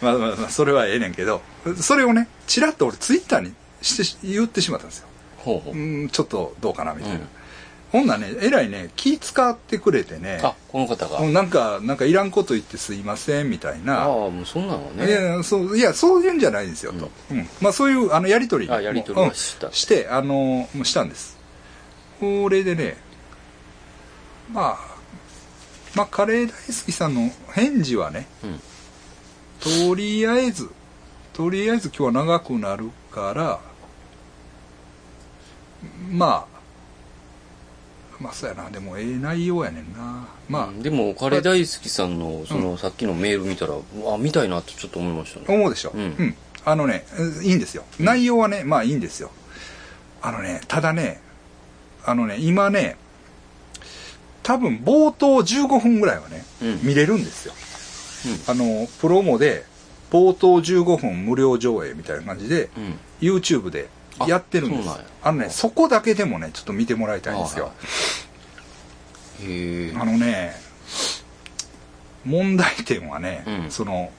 [0.00, 1.42] まあまあまあそれはええねんけど
[1.80, 5.06] それをねちらっと俺ツイッターにして言ってしまったんですよ。
[5.38, 7.28] ほうほう、うんちょっとどうかなみたいな、うん。
[7.92, 14.02] ほんならねえらいね気使ってくれてねあこの方が、うんなんかなんかいらんこと言ってすいませんみたいあな。
[14.04, 17.48] あもうそんなのいねやそういやそういうんじゃないんですよと、うん。
[17.60, 19.72] まあそういうあのやり取りあやり取りはしたうん。
[19.72, 21.38] してあのもうしたんです。
[22.18, 22.96] これでね
[24.52, 24.89] まあ
[25.94, 26.52] まあカレー大好
[26.86, 28.60] きさんの返事はねうん。
[29.88, 30.70] とりあえず
[31.32, 33.60] とりあえず今日は長くなるから
[36.10, 36.60] まあ
[38.20, 38.68] まあそうやな。
[38.68, 40.28] でもええ内容やねんな。
[40.48, 40.82] まあ、うん。
[40.82, 45.46] でもカレー大好きさんのその、さっきのメール見たらうわ見たいなってちょっと思いましたね。
[45.48, 46.36] 思うでしょ、うん。
[46.66, 47.84] あのねうんいいんですよ。
[47.98, 49.30] 内容はねまあいいんですよ。
[50.20, 51.20] あのねただね
[52.04, 52.96] あのね今ね
[54.50, 56.80] 多分冒頭15分ぐらいはね、うん。
[56.82, 57.54] 見れるんですよ、
[58.48, 59.64] あのプロモで
[60.10, 62.98] 冒頭15分無料上映みたいな感じで、うん。
[63.20, 63.88] YouTube で
[64.26, 64.88] やってるんです。
[65.22, 67.70] あのねそこだけでもねちょっと見てもらいたいんですよ。
[69.44, 70.52] へえあのね
[72.24, 73.70] 問題点はね、うん。
[73.70, 74.10] その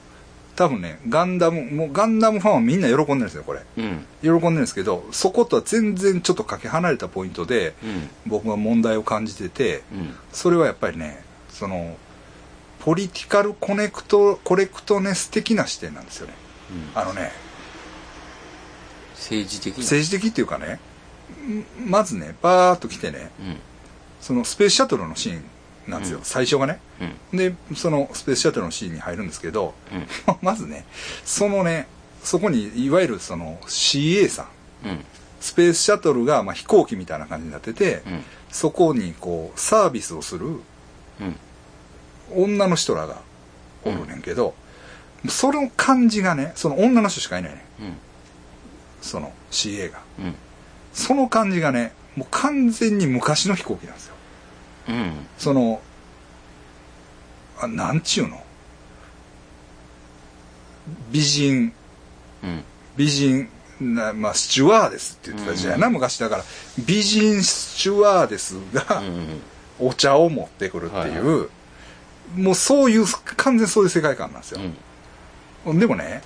[0.62, 3.62] 多分ねガンダムもうガンダムファンはみんな喜んでるんですよこれ。
[3.78, 4.06] うん。
[4.22, 8.10] 喜んでるんですけどそことは全然ちょっとかけ離れたポイントでうん。
[8.26, 10.14] 僕は問題を感じててうん。
[10.30, 11.96] それはやっぱりねその
[12.78, 16.34] ポリティカルコネクトコレクトネス的な視点なんですよね。
[16.94, 17.00] うん。
[17.00, 17.32] あのね
[19.16, 19.82] 政治的な。
[19.82, 20.78] 政治的っていうかね
[21.44, 23.56] んまずねバーッと来てねうん。
[24.20, 25.44] そのスペースシャトルのシーン
[25.86, 26.80] なんですよ、うん最初がね。
[27.32, 27.38] うん。
[27.38, 30.06] でそのスペースシャトルのシーンに入るんですけどうん。
[30.42, 30.84] まずね
[31.24, 31.86] そのね
[32.22, 34.46] そこにいわゆるその CA さ
[34.84, 34.88] ん。
[34.88, 35.04] うん。
[35.40, 38.24] スペースシャトルがまあ飛行機みたいな感じになってて、うん。
[38.50, 40.50] そこにこうサービスをするう
[41.24, 41.36] ん。
[42.30, 43.20] 女の人らが
[43.84, 44.54] おるねんけど、
[45.28, 47.64] その感じがねその女の人しかいないね。
[47.80, 47.96] うん。
[49.00, 50.00] その CA が。
[50.20, 50.34] うん。
[50.92, 54.11] その感じがねもう完全に昔の飛行機なんですよ
[54.88, 55.12] うん。
[55.38, 55.80] その
[57.60, 58.42] あなんちゅうの？
[61.10, 61.72] 美人。
[62.42, 62.64] うん。
[62.96, 63.48] 美人
[63.80, 66.44] な、まあ、スチュワーデスって言ってた時代やな、昔だから。
[66.86, 69.40] 美人スチュワーデスがうん。
[69.80, 71.48] お茶を持ってくるっていう、はい
[72.36, 73.04] もうそういう
[73.36, 74.60] 完全にそういう世界観なんですよ。
[75.66, 75.78] う、ん。
[75.78, 76.22] でもね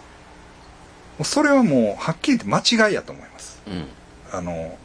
[1.25, 3.61] それはもうはっきり言って間違いやと思います。
[3.67, 3.89] うん。
[4.31, 4.79] あの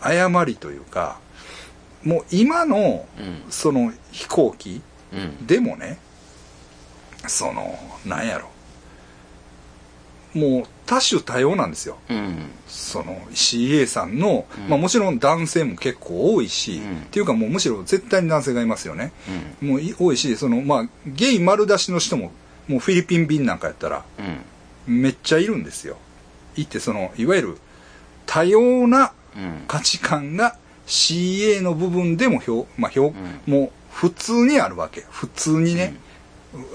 [0.00, 1.18] 誤りというか
[2.04, 3.42] もう今のうん。
[3.50, 4.80] その飛行機
[5.12, 5.46] うん。
[5.46, 5.98] でもね
[7.26, 8.48] そのなんやろ。
[10.34, 11.98] もう多種多様なんですよ。
[12.08, 12.50] うん。
[12.66, 14.68] その CA さんの、うん。
[14.68, 16.96] まあもちろん男性も結構多いし、うん。
[16.98, 19.12] っていうかもうむしろ絶対に男性がいますよね。
[19.62, 19.68] うん。
[19.68, 22.30] もうい多いしそのまあゲイ丸出しの人も
[22.68, 24.04] もうフィリピン便なんかやったら
[24.86, 25.02] うん。
[25.02, 25.96] めっちゃいるんですよ。
[26.56, 27.58] いってそのいわゆる
[28.26, 29.64] 多様なうん。
[29.66, 30.56] 価値観が
[30.88, 33.52] CA の部分でも表、まあ表うん。
[33.52, 35.04] もう普通にあるわけ。
[35.10, 35.94] 普通にね、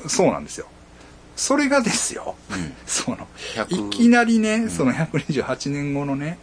[0.08, 0.68] そうなんですよ。
[1.36, 2.74] それがですよ、うん。
[2.86, 4.70] その100いきなりね、ん。
[4.70, 6.38] その128年後のね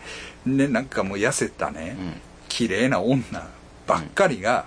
[0.44, 2.12] ねなんかもう痩せたね、うん。
[2.48, 3.22] 綺麗な女
[3.86, 4.66] ばっかりが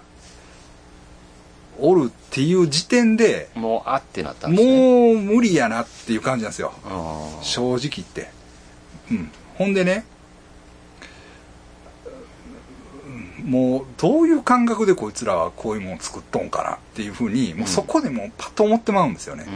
[1.80, 5.14] おるっていう時点で、もうあってなったんですね。
[5.14, 6.74] もう無理やなっていう感じなんですよ。
[7.42, 8.30] 正直言って。
[9.12, 9.32] うん。
[9.56, 10.06] ほんでね
[13.06, 19.46] うんもうどういう感覚でこいつらはこういうもん作っとんかなっていうふうにもうそこでもうパッと思ってまうんですよね。
[19.48, 19.54] う、ん。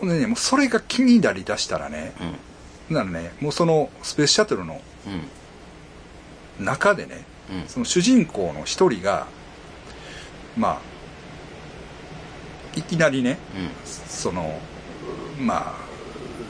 [0.00, 2.12] ほんでねもうそれが気になりだしたらね
[2.88, 2.94] うん。
[2.94, 4.80] ならねもうそのスペースシャトルの
[6.58, 6.64] うん。
[6.64, 7.68] 中でねうん。
[7.68, 9.26] その主人公の一人が
[10.56, 13.38] まあいきなりね
[13.84, 14.60] その
[15.40, 15.74] まあ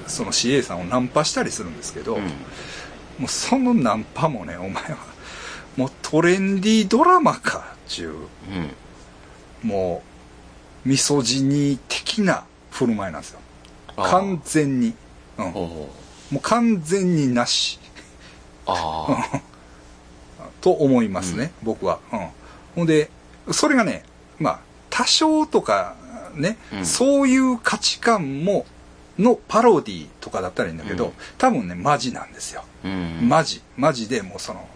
[0.07, 2.23] その CA さんをナンパしたりするんですけど、うん。
[2.23, 2.29] も
[3.25, 5.08] うそのナンパもねお前は
[5.77, 9.69] もうトレンディードラマかっちゅううん。
[9.69, 10.03] も
[10.85, 13.41] うミソジニー的な振る舞いなんですよ。
[13.97, 14.95] 完全に、
[15.37, 15.91] うん、もほ
[16.33, 16.39] う。
[16.41, 17.79] 完全になし。
[20.61, 22.29] と思いますね、僕は、うん、
[22.75, 23.11] ほんで
[23.51, 24.03] それがね
[24.39, 25.95] まあ多少とか
[26.35, 26.87] ね、うん。
[26.87, 28.67] そういう価値観も
[29.19, 31.13] のパロディとかだったらいいんだけど、うん。
[31.37, 32.65] 多分ねマジなんですよ。
[33.23, 33.63] マジ。
[33.77, 34.69] マジでもうその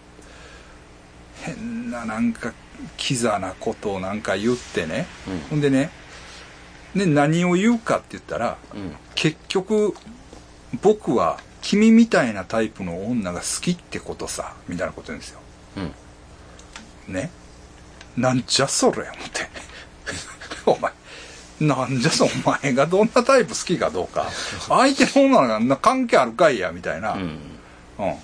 [1.43, 2.53] 変ななんか
[2.97, 5.05] キザなことをなんか言ってね。
[5.49, 5.89] ほんでね。
[6.95, 8.57] で何を言うかって言ったら
[9.15, 9.95] 結局
[10.81, 15.39] 僕は君みたいなタイプの女が好きってことさみたいなこと言うんですよ。
[17.07, 17.13] うん。
[17.13, 17.31] ね。
[18.17, 19.49] なんじゃそれ思って。
[20.65, 20.91] お前。
[21.59, 22.29] なんじゃそお
[22.61, 24.29] 前がどんなタイプ好きかどうか。
[24.67, 27.21] 相手の女が関係あるかいやみたいな、うん。
[27.99, 28.15] うん、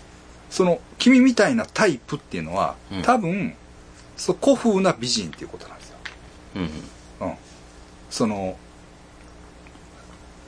[0.49, 3.01] その君みたいなタイプっていうのは、うん。
[3.01, 3.53] 多分
[4.17, 5.97] そう古風な美人っていうことなんですよ、
[6.55, 7.35] うんうん、
[8.09, 8.57] その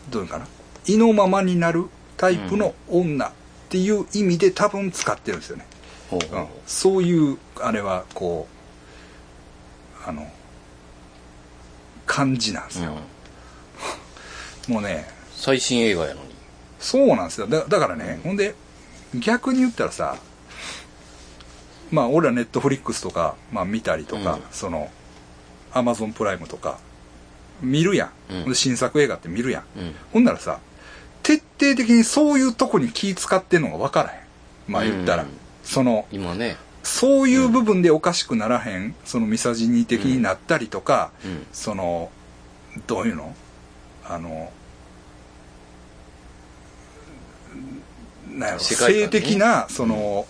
[0.09, 0.47] どういうのかな？
[0.87, 1.85] 意のままになる
[2.17, 3.31] タイプの女っ
[3.69, 5.65] ていう意味で多分使ってるんですよね、
[6.09, 6.39] ほうう。
[6.39, 8.47] ん、そういうあれはこ
[10.05, 10.27] うあの
[12.05, 12.97] 感じなんですよ、
[14.67, 14.73] うん。
[14.73, 16.31] もうね最新映画やのに。
[16.81, 17.47] そうなんですよ。
[17.47, 18.55] だだからね、ほんで
[19.15, 20.17] 逆に言ったらさ
[21.91, 24.41] まあ俺らネットフリックスとか、まあ、見たりとか、うん。
[24.51, 24.89] その
[25.73, 26.79] アマゾンプライムとか
[27.61, 28.39] 見るやん、うん。
[28.43, 29.63] ほんで新作映画って見るやん。
[29.79, 29.95] うん。
[30.13, 30.59] ほんならさ
[31.21, 34.71] 徹底的にそういうとこに気使ってんのが分からへん。
[34.71, 35.29] まあ言ったら、うん。
[35.63, 36.55] その今ね。
[36.83, 38.95] そういう部分でおかしくならへん。
[39.05, 41.45] そのミサジニー的になったりとか、うん。
[41.51, 42.09] その
[42.87, 43.35] どういうの？
[44.03, 44.51] あの
[48.31, 50.25] なん性的なその、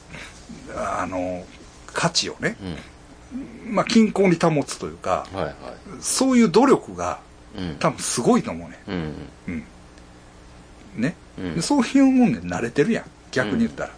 [0.75, 1.45] あの
[1.93, 3.75] 価値をね、うん。
[3.75, 5.55] まあ、均衡に保つというかはいはい。
[6.01, 7.19] そういう努力が
[7.57, 7.75] うん。
[7.79, 8.79] 多分すごいと思うね。
[8.87, 9.13] うん
[9.47, 9.63] うん。
[11.01, 11.15] ね、
[11.61, 13.05] そういうもんで慣れてるやん。
[13.31, 13.91] 逆に言ったら、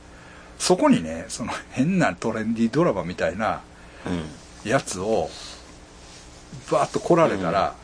[0.59, 3.61] そこにねその変なトレンディードラマみたいな
[4.05, 4.69] うん。
[4.69, 5.29] やつを
[6.71, 7.75] バーッと来られたら、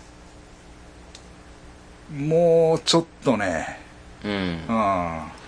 [2.16, 3.80] もうちょっとね
[4.24, 4.32] うん。
[4.32, 5.39] うん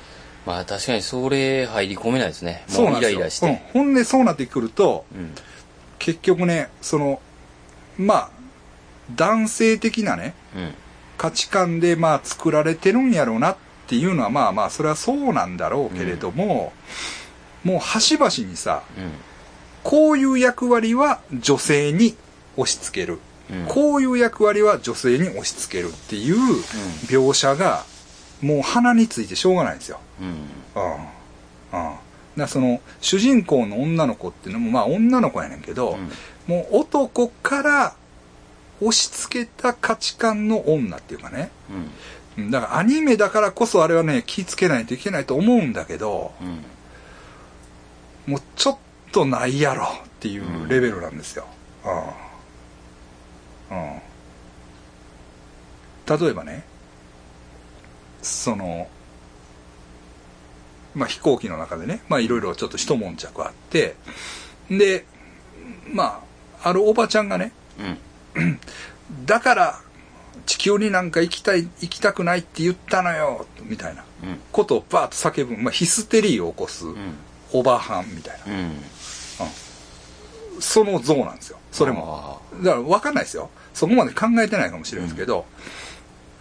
[0.46, 2.66] まあ確かにそれ入り込めないですね。
[2.78, 3.48] もうイライラして。
[3.74, 3.84] うん。
[3.84, 5.34] ほんでそうなってくるとうん。
[6.00, 7.22] 結局ねその
[7.98, 8.30] まあ
[9.16, 10.74] 男性的なねうん。
[11.18, 16.74] 価値観でまあ作られてるんやろうなっていうのはまあまあそれはそうなんだろうけれども、
[17.64, 19.12] もう端々にさうん。
[19.84, 22.16] こういう役割は女性に
[22.56, 23.20] 押し付ける、
[23.52, 23.66] うん。
[23.68, 26.36] こういう役割は女性に押し付けるっていう
[27.08, 27.84] 描写が
[28.42, 30.00] もう鼻についてしょうがないんですよ。
[30.22, 30.34] うんうん。
[30.34, 31.96] うん。
[32.38, 36.10] だその主人公の女の子っていうのもまあ女の子やねんけど、うん
[36.48, 37.94] もう男から
[38.82, 41.52] 押し付けた価値観の女っていうかね。
[42.38, 46.64] うんだからアニメだからこそあれはね、気ぃつけないといけないと思うんだけど、うん
[48.28, 48.78] もうちょっ
[49.12, 49.88] とないやろっ
[50.20, 51.46] ていうレベルなんですよ。
[53.72, 53.78] うん。
[53.78, 54.02] うん。
[56.20, 56.64] 例えばね、
[58.22, 58.88] その、
[60.96, 63.96] まあ飛行機の中でね、まあいろいろちょっと一悶着あって、
[64.70, 65.06] で、
[65.94, 66.24] ま
[66.64, 67.52] あ、あるおばちゃんがね、
[68.36, 68.60] うん
[69.26, 69.82] だから
[70.46, 76.96] 地球になんか行きたい、行きたくないって言ったのよ、みたいなうんことをバーッと叫ぶ、まあヒステリーを起こすうん
[77.54, 78.54] おばはんみたいな。
[78.54, 78.72] うん
[80.60, 81.58] その像なんですよ。
[81.72, 82.40] それも。
[82.62, 83.50] だから分かんないですよ。
[83.74, 85.46] そこまで考えてないかもしれないですけど、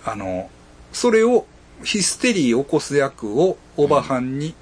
[0.04, 0.50] あの、
[0.92, 1.46] それを
[1.84, 4.54] ヒステリーを起こす役をおばはんに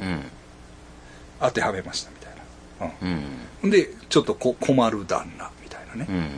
[0.00, 0.22] うん
[1.40, 2.32] 当てはめましたみたい
[2.80, 2.94] な。
[3.02, 3.24] うん
[3.64, 3.70] うん。
[3.70, 6.06] で、ちょっとこ困る旦那みたいなね。
[6.08, 6.28] うん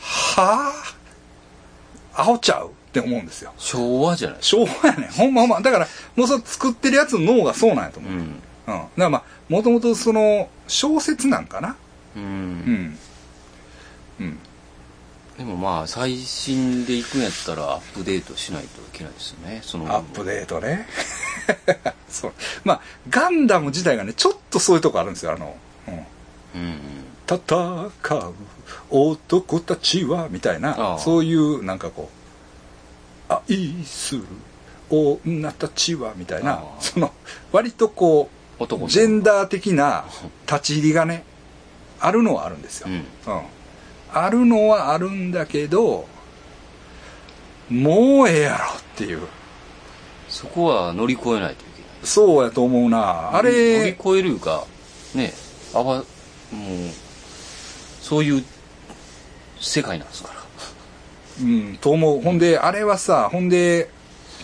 [0.00, 2.20] はぁ？
[2.20, 3.52] アホちゃうって思うんですよ。
[3.58, 4.38] 昭和じゃない？
[4.40, 5.10] 昭和やねん。
[5.10, 5.60] ほんまほんま。
[5.60, 8.12] だから、もうそれ作ってるやつの脳がそうなんやと思う。
[8.12, 8.18] うん。
[8.18, 8.26] うん
[8.66, 11.76] だからまあ、もともとその、小説なんかな。
[12.16, 12.98] ううんん。
[14.20, 14.38] うん。
[15.38, 20.86] でもまあ最新で行くんやったらアップデートしないといけないですよねそのアップデートね。
[22.08, 22.32] そう。
[22.64, 25.32] まあ、ガンダム自体がね、ちょっとそういうとこあるんですよ。
[25.32, 25.94] あの、うん。
[26.62, 26.78] うん
[27.30, 28.34] 戦う
[28.90, 32.10] 男たちは、みたいあな、あそういう、なんかこ
[33.30, 34.24] う、愛する
[34.88, 37.12] 女たちは、みたいなその、
[37.52, 40.06] 割とこう、ジェンダー的な
[40.50, 41.24] 立ち入りがね、
[42.00, 42.88] あるのはあるんですよ。
[42.88, 43.42] うんうん。
[44.24, 46.06] あるのはあるんだけど、
[47.70, 49.20] もうええやろっていう。
[50.28, 53.30] そこは乗り越えないといけないそうやと思うな。
[53.30, 54.66] あ乗りれ、越えるいうか
[55.14, 55.32] ね
[55.74, 56.04] あわもう
[58.00, 58.44] そういう
[59.60, 60.38] 世界なんですから
[61.40, 62.20] うん、と思う。
[62.20, 63.90] ほんで、あれはさ、ほんで、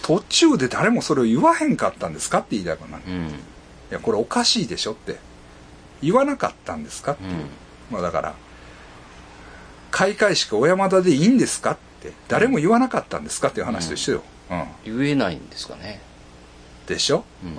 [0.02, 3.02] 途中で誰もそれを言わへんかったんですかって言いたくなる。
[3.04, 3.32] いうん
[3.90, 5.16] や、これおかしいでしょって。
[6.02, 7.30] 言わなかったんですかっていう。
[7.30, 7.46] うん
[7.90, 8.34] まあだから、
[9.94, 12.12] 開会式小山田でいいんですかって。
[12.26, 14.22] 誰も言わなかったんですかっていう話と一緒よ。
[14.50, 14.54] う
[14.90, 14.98] ん。
[14.98, 16.00] 言えないんですかね
[16.88, 17.24] でしょ？
[17.44, 17.50] うん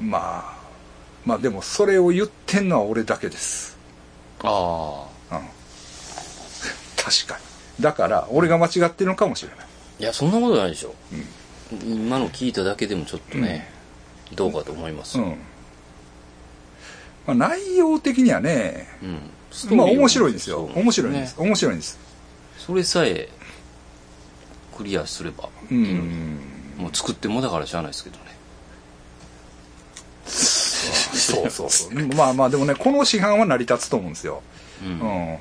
[0.00, 0.10] うん。
[0.10, 0.58] まあ、
[1.24, 3.76] まあでもそれを言ってんのは俺だけです。
[4.44, 5.44] ああうん。
[6.96, 7.82] 確かに。
[7.82, 9.66] だから、俺が間違ってるのかもしれない。
[9.98, 10.94] いやそんなことないでしょ、
[11.84, 13.68] 今の聞いただけでもちょっとね、
[14.36, 15.36] どうかと思いますうん。
[17.26, 20.70] まあ、内容的にはね、うんまあ面白いですよ。
[20.74, 21.34] 面白いんです。
[21.38, 21.98] 面白いんです。
[22.58, 23.28] それさえ
[24.76, 26.40] クリアすればういいのにん。
[26.78, 28.22] もう作ってもだからしゃあないですけどね
[30.24, 32.06] そうそうそう。
[32.16, 34.42] まあまあでもね、この市販は成り立つと思うんですよ。
[34.82, 35.38] ううんん。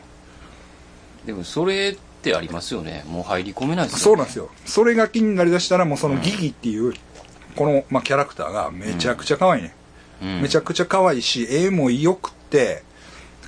[1.25, 4.49] でもそれってありますよねもう入り込めないですよ、ね、そうなんですよ。
[4.65, 6.93] それが気になりだしたら、もうそのギギっていう、
[7.55, 9.73] この、まあ、キャラクターがめちゃくちゃ可愛いね。
[10.21, 12.83] うん、めちゃくちゃ可愛いし、絵も良くって、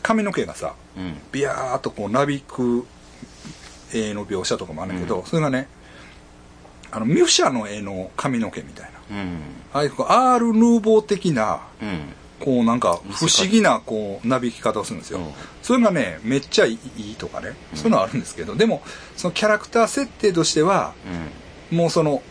[0.02, 1.18] 髪の毛がさ、うん。
[1.32, 2.86] ビヤーっとこうなびく
[3.94, 5.26] 絵の描写とかもあるんだけど、うん。
[5.26, 5.68] それがね、
[6.92, 9.18] あの、ミュシャの絵の髪の毛みたいな。
[9.18, 9.38] うん。
[9.74, 12.00] ああいうアール・ヌーボー的な、うん。
[12.40, 15.20] こうなんか不思議なこうなびき方をするんですよ。
[15.20, 15.26] うん。
[15.62, 18.82] それがね、めっちゃいいとかね、そういうのはあるんですけど、でも、
[19.16, 20.94] そのキャラクター設定としては、
[21.72, 22.22] もうその、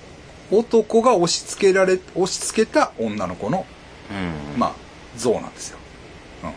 [0.51, 3.65] 男が押し付けられ、押し付けた女の子の、
[4.13, 4.75] うんまあ、
[5.17, 5.79] 像なんですよ。
[6.45, 6.53] うん。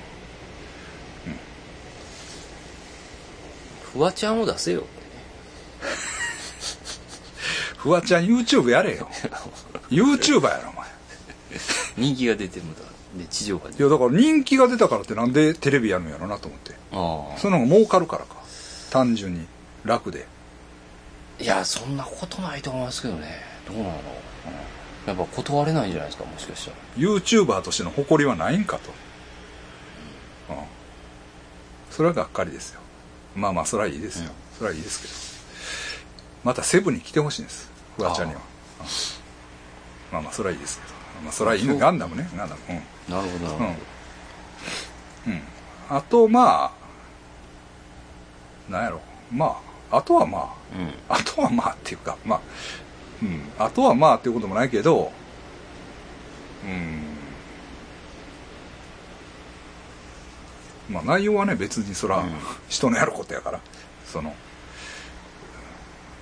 [3.94, 4.84] フワちゃんを出せよ
[7.78, 9.10] フワちゃん YouTube やれよ。
[9.90, 10.88] YouTuber やろ、お前。
[11.98, 12.82] 人気が出てるんだ
[13.18, 16.74] で地上波でいや、だから人気が出たからってなんでテレビやるんやろなと思って。
[16.92, 18.46] ああその方が儲かるからか。
[18.96, 19.46] 単純に
[19.84, 20.26] 楽で
[21.38, 23.96] いやそんなことないと思いますけどねどうなの、うん、
[25.06, 26.78] やっぱ断れないんじゃないですかもしかしたら。
[26.98, 28.92] YouTuber としての誇りはないんかと、
[30.50, 30.58] うん、
[31.92, 32.82] それはがっかりですよ。
[33.36, 35.14] まあまあそれはいいですよ、それはいいですけど。
[36.44, 37.70] またセブンに来てほしいんです。
[37.98, 38.42] フワちゃんには、
[38.80, 38.86] うん。
[40.12, 40.94] まあまあそれはいいですけど。
[41.24, 42.30] まあそれはいいのガンダムね。
[42.36, 42.62] ガンダム。
[42.70, 42.76] うん。
[43.14, 43.66] なるほどなるほど、
[45.28, 45.42] うん、うん、
[45.90, 46.72] あとま
[48.70, 49.02] あなんやろ。
[49.32, 50.44] まああとはまあ、
[50.76, 50.94] うん。
[51.10, 52.42] あとはまあっていうかまあ
[53.22, 53.42] うん。
[53.58, 55.12] あとはまあっていうこともないけど
[56.66, 57.02] うん。
[60.94, 62.32] まあ内容はね別にそら、うん。
[62.68, 63.60] 人のやることやから
[64.06, 64.34] その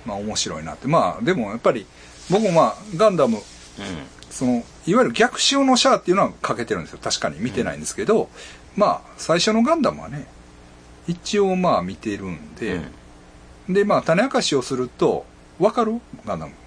[0.06, 0.88] まあ面白いなって。
[0.88, 1.86] まあでもやっぱり
[2.30, 3.38] 僕もまあガンダム
[4.30, 6.98] そのいわゆる逆襲のシャアっていうのはかけてるんですよ。
[7.02, 8.28] 確かに見てないんですけど、
[8.76, 10.26] まあ最初のガンダムはね
[11.06, 12.80] 一応まあ見てるんで、
[13.68, 15.26] でまあ種明かしをすると
[15.58, 16.00] わかる？
[16.24, 16.52] ガンダム。
[16.52, 16.63] うん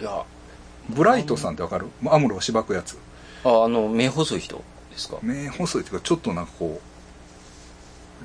[0.00, 0.24] いや
[0.90, 1.86] ブライトさんってわかる？
[2.06, 2.98] アムロをしばくやつ。
[3.44, 5.18] ああの目細い人ですか？
[5.22, 6.80] 目細いっていうかちょっとなんかこ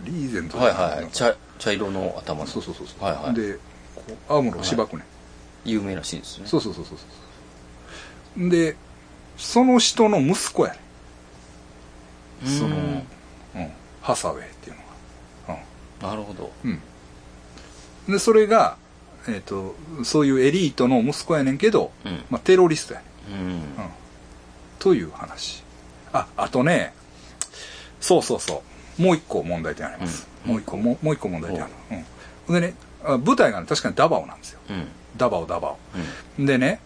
[0.03, 2.47] うリーゼントはいはい茶茶色の頭の。
[2.47, 3.33] そうそうそうそう、はいはい。
[3.33, 3.59] で
[4.29, 5.03] アムロをしばくね、
[5.65, 6.47] 有名らしいですね。
[6.47, 8.49] そうそうそうそうそう。
[8.49, 8.75] で
[9.37, 10.79] その人の息子やね。
[12.45, 12.49] うん。
[12.49, 14.75] その、うん、ハサウェイっていう
[15.47, 16.51] のが、なるほど。
[16.63, 16.81] うん
[18.07, 18.77] うん、でそれが、
[19.27, 22.23] えっとそういうエリートの息子やねんけど、うん。
[22.29, 23.37] まあ、テロリストやねうん。
[23.37, 23.61] ん、うん、
[24.79, 25.63] という話。
[26.13, 26.93] ああとね
[27.99, 28.63] そうそうそ
[28.97, 29.01] う。
[29.01, 30.51] もう一個問題点あります、うん。
[30.51, 31.73] もう一個もうもう一個問題点ある、
[32.47, 32.51] う。
[32.51, 34.59] ん、でねあ舞台がね確かにダバオなんですよ。
[34.69, 34.87] うん。
[35.17, 35.75] ダバオダバ
[36.37, 36.43] うん。
[36.45, 36.79] オでね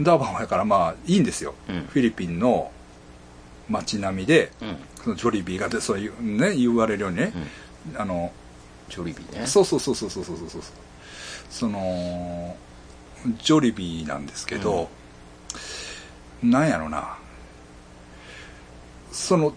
[0.00, 1.86] ダバオやからまあいいんですよ、うん。
[1.88, 2.70] フィリピンの
[3.68, 4.76] 街並みでうん。
[5.02, 7.32] そのジョリビーがでそういうね言われるようにね、
[7.96, 8.32] あの
[8.88, 9.46] ジョリビーね。
[9.46, 10.62] そうそうそうそうそうそうそうそう
[11.52, 12.56] その
[13.42, 14.88] ジョリビーなんですけど、
[16.42, 17.18] なんやろな。
[19.12, 19.52] その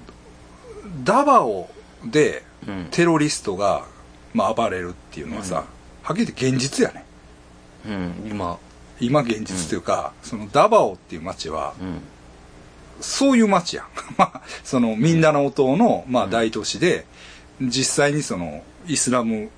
[1.04, 1.70] ダバオ
[2.06, 2.88] でうん。
[2.92, 3.86] テロリストが、
[4.34, 5.64] まあ、暴れるっていうのはさ、うん。
[6.04, 7.06] はっきり言って現実やね。
[7.88, 8.58] うん今。
[9.00, 12.02] 今現実というか、そのダバオっていう街はうん。
[13.02, 13.86] そういう街やん。
[14.18, 17.06] まあそのミンダナオ島の、まあ、大都市で、
[17.62, 19.50] 実際にそのイスラム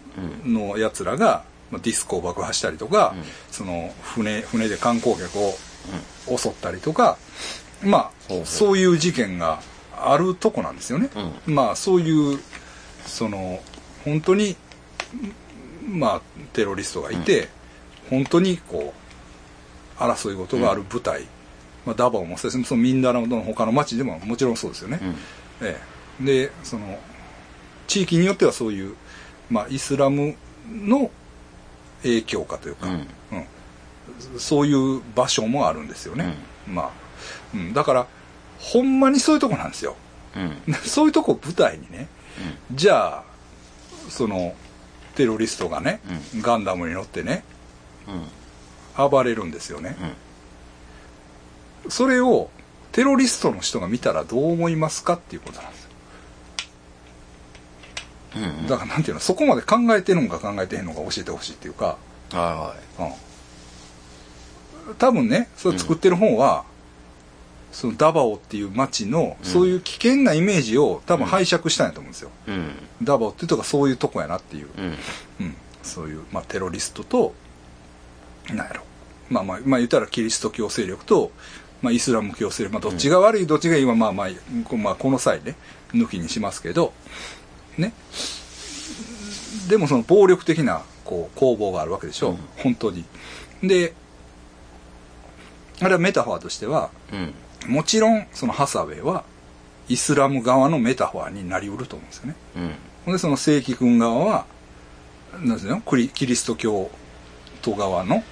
[0.45, 3.23] のやつらが、まあ、ディスコを爆破したりとか、うん。
[3.51, 5.57] その船船で観光客を
[6.37, 7.17] 襲ったりとか
[7.83, 8.45] まあほうほう。
[8.45, 9.61] そういう事件が
[9.99, 11.09] あるとこなんですよね、
[11.47, 12.39] うまあそういう
[13.05, 13.59] その
[14.05, 14.55] 本当に
[15.87, 16.21] まあ
[16.53, 17.49] テロリストがいて、
[18.09, 18.93] 本当にこ
[19.99, 21.23] う争い事がある舞台、
[21.85, 25.15] まあ、ダバオもそうですのミンダナオの他の町でももちろんそうですよね、うん。
[25.67, 25.79] え
[26.21, 26.99] え、でその
[27.87, 28.95] 地域によってはそういう、
[29.49, 30.35] まあ、イスラム
[30.69, 31.09] の
[32.03, 32.93] 影響下というか、うん。
[32.93, 34.39] うん。
[34.39, 36.33] そういう場所もあるんですよね、
[36.67, 36.89] まあ、
[37.53, 38.07] うん、だから
[38.59, 39.95] ほんまにそういうとこなんですよ。
[40.35, 40.73] うん。
[40.85, 42.07] そういうとこを舞台にね。
[42.71, 43.23] じゃあ
[44.09, 44.55] その
[45.15, 45.99] テロリストがね、
[46.41, 47.43] ガンダムに乗ってね
[48.07, 49.09] うん。
[49.09, 49.95] 暴れるんですよね、
[51.87, 52.49] それを
[52.91, 55.76] テロリストの人が見たらどう思いますかっていうことなんですよ
[58.35, 58.67] うんうん。
[58.67, 61.97] だからなんていうのそこまで考えてるのか考えてへんのか教えてほしいっていうか、
[62.31, 62.75] は
[64.87, 66.65] うん、多分ねそれ作ってる本は、
[67.71, 69.45] そのダバオっていう街のうん。
[69.45, 72.71] そういう危険なイメージを多分拝借したんやと思うんですよ、いうん。
[73.03, 74.95] ダバオっていうとこがそういうとこやなっていう、うん。
[75.41, 77.33] うん、そういう、まあ、テロリストと
[78.49, 78.81] なんやろ。
[79.29, 81.31] まあまあまあ言ったらキリスト教勢力と、
[81.81, 84.27] まあ、イスラム教勢力、まあ、どっちが悪い、どっちがいいはまあまあ
[84.63, 85.55] こまあこの際ね
[85.93, 86.93] 抜きにしますけど
[87.77, 87.93] ね。
[89.69, 92.37] でもその暴力的なこう攻防があるわけでしょ、うん。
[92.57, 93.03] 本当に。
[93.63, 93.93] で
[95.79, 97.73] あれはメタファーとしてはうん。
[97.73, 99.23] もちろんそのハサウェイは
[99.89, 102.35] イスラム側のメタファーになりうると思うんですよね。
[103.05, 103.13] うん。
[103.13, 104.45] でその正規軍側は
[105.33, 106.89] なんですよクリキリスト教
[107.61, 108.23] 徒側の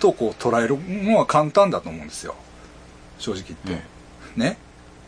[0.00, 2.34] とこう捉えるのは簡単だと思うんですよ。
[3.18, 3.84] 正直言って、
[4.36, 4.58] ね。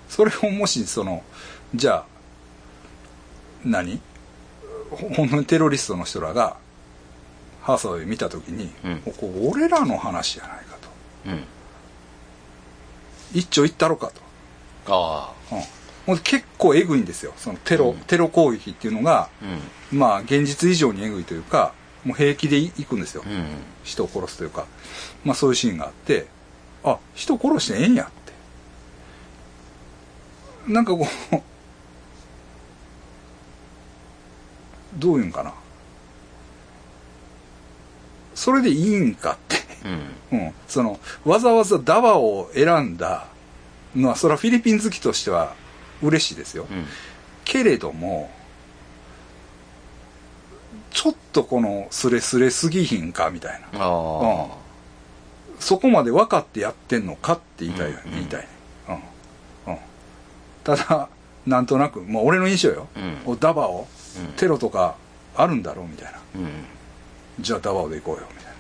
[0.09, 1.25] それをもしその
[1.75, 2.07] じゃあ
[3.71, 4.01] 何？
[4.91, 6.57] ほ本当にテロリストの人らが
[7.63, 9.01] ハサウェイ見た時に、うん。
[9.01, 10.89] ここ俺らの話じゃないかと。
[11.27, 11.33] うん。
[11.33, 11.45] うん
[13.35, 14.13] 一丁言ったろか
[14.87, 15.33] と、あ
[16.07, 17.35] うん、結構えぐいんですよ。
[17.37, 17.97] そのテロ、うん。
[18.03, 19.29] テロ攻撃っていうのがあ
[19.93, 19.99] うん。
[19.99, 23.47] まあ現実以上にえぐいというかもう平気でいくんですよ、うん。
[23.83, 24.67] 人を殺すというか、
[25.25, 26.29] まあそういうシーンがあって、
[26.85, 28.07] あ、人殺してええんやっ
[30.67, 30.73] て。
[30.73, 31.37] なんかこう、
[34.97, 35.53] どういうんかな？
[38.35, 39.57] それでいいんかって、
[40.33, 40.39] うん。
[40.39, 43.27] うん、そのわざわざダバを選んだ
[43.95, 45.55] のはそれはフィリピン好きとしては
[46.03, 46.85] 嬉しいですよ、うん。
[47.45, 48.31] けれども
[50.91, 53.79] ちょっとこのスレスレすぎひんかみたいな。
[53.81, 54.47] ああ、
[55.59, 58.49] そこまで分かってやってんのかって言いたい、うん言いたいね。
[59.67, 59.73] うん。
[59.73, 59.79] うん。
[60.65, 61.09] ただ
[61.47, 63.19] なんとなくもう俺の印象よ、うん。
[63.25, 63.87] おダバオうん
[64.37, 64.97] テロとか
[65.35, 66.19] あるんだろうみたいな。
[66.37, 66.49] うん。
[67.41, 68.53] じゃあダバオで行こうよみたいな。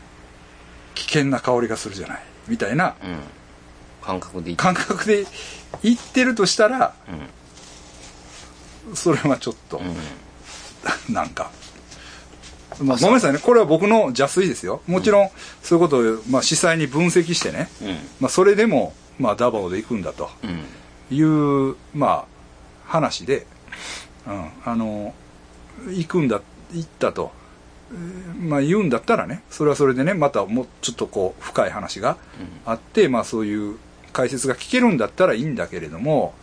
[0.94, 2.22] 危険な香りがするじゃない。
[2.48, 3.18] みたいなうん。
[4.02, 5.26] 感覚で感覚で
[5.82, 6.94] 言ってるとしたら
[8.88, 8.96] うん。
[8.96, 11.14] それはちょっと、うん。
[11.14, 11.50] なんか、
[12.80, 13.38] まあ、ごめんなさいね。
[13.38, 14.82] これは僕の邪推ですよ。
[14.86, 15.30] もちろん
[15.62, 17.88] そういうことを、まあ、司祭に分析してね、うん。
[18.20, 21.16] まあ、それでも、まあ、ダバオで行くんだとうん。
[21.16, 22.36] いう、まあ、
[22.86, 23.46] 話で、
[24.26, 25.14] うん、あの
[25.88, 26.40] 行くんだ
[26.72, 27.32] 行ったと、
[27.92, 32.16] えーまあ、言うんだったらねそれはそれでねまたもうちょっとこう深い話が
[32.64, 33.78] あって、まあ、そういう
[34.12, 36.34] 解説が聞けるんだったらいいんだけれども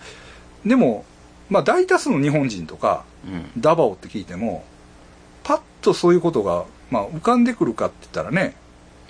[0.66, 1.06] でも、
[1.50, 3.62] まあ、大多数の日本人とかうん。
[3.62, 4.66] ダバオって聞いても
[5.44, 8.56] パッとそういうことが、まあ、浮かんでくるかって言ったらね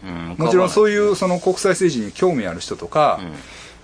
[0.04, 3.22] うんもちろんそうういうその国際政治に興味ある人とか、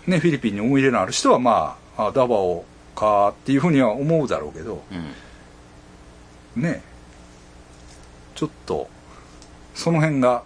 [0.07, 0.11] ん。
[0.11, 2.65] ね、フィリピンに思い入れのある人はまああダバオ
[2.95, 5.13] かっていうふうには思うだろうけどうん
[6.59, 6.81] ね
[8.35, 8.89] ちょっと
[9.75, 10.43] その辺が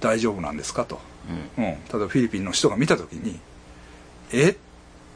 [0.00, 1.00] 大丈夫なんですかと、
[1.56, 1.64] うん。
[1.64, 3.40] うん、例えばフィリピンの人が見た時に
[4.32, 4.50] え？
[4.50, 4.56] っ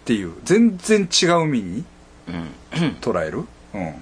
[0.05, 1.84] ていう全然違う意味に
[2.28, 2.55] うん。
[3.01, 3.44] 捉える？
[3.74, 3.86] うん。
[3.86, 3.92] うん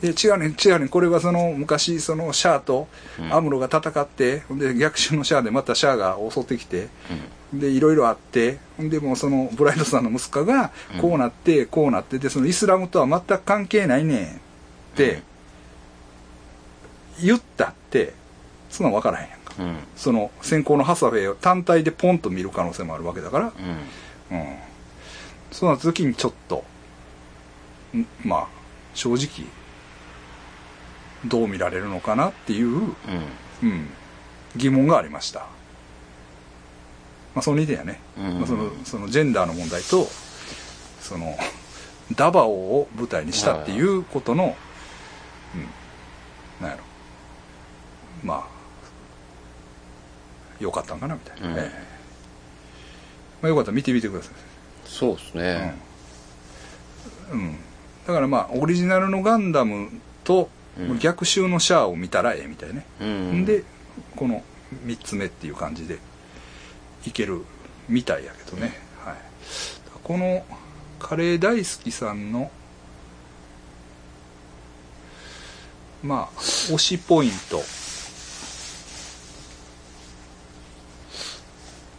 [0.00, 0.88] で違うねん違うねん。
[0.88, 2.88] これはその昔そのシャアと
[3.18, 3.32] うん。
[3.32, 6.88] アムロが戦って、ほんで逆襲のシャアでまたシャアが襲ってきて
[7.52, 7.60] うん。
[7.60, 10.70] でいろいろあってでもうそのブライトさんの息子が
[11.00, 14.30] こうなって、こうなってでそのイスラムとは全く関係ないねんっ
[14.96, 15.22] て
[17.22, 18.12] 言ったって
[18.68, 19.54] そんなん分からへんやんか。
[19.58, 19.76] うん。
[19.96, 23.52] その先行のハサウェイを単体でポンと見る可能性もあるわけだから。
[24.30, 24.38] うん。
[24.38, 24.46] うん、
[25.52, 26.64] そうなった時にちょっと
[27.94, 28.48] んまあ
[28.92, 29.46] 正直
[31.24, 32.90] どう見られるのかなっていう、うん。
[33.62, 33.88] うん、
[34.54, 35.40] 疑問がありました、
[37.34, 38.38] まあ、その2点やね、うん。
[38.38, 40.06] まあ、そのそのジェンダーの問題と
[41.00, 41.36] その
[42.14, 44.54] ダバオを舞台にしたっていうことの、
[45.54, 46.84] うん、なんやろ。
[48.22, 48.56] まあ
[50.62, 51.58] よかったんかなみたいな、うん。
[51.58, 51.96] ええ
[53.42, 54.34] まあ、よかったら見てみてください。
[54.84, 55.74] そうですね。
[57.32, 57.56] うん、
[58.06, 59.90] だからまあオリジナルのガンダム
[60.24, 60.48] とうん
[61.00, 63.44] 逆襲のシャアを見たらええみたいね、うん。
[63.44, 63.64] で
[64.14, 64.42] この
[64.84, 65.98] 3つ目っていう感じで
[67.06, 67.42] いける
[67.88, 69.16] みたいやけどね、はい、
[70.02, 70.44] この
[70.98, 72.50] カレー大好きさんの
[76.02, 77.58] まあ推しポイント。
[77.58, 77.62] っ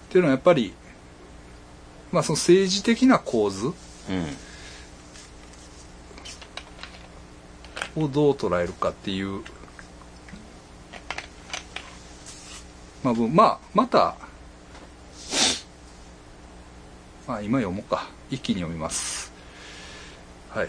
[0.09, 0.73] ていうのはやっぱり
[2.11, 3.73] まあその政治的な構図うん
[7.97, 9.41] をどう捉えるかっていう、
[13.03, 14.15] まあ、まあまた、
[17.27, 18.07] まあ、今読もうか。
[18.29, 19.31] 一気に読みます。
[20.49, 20.67] はい。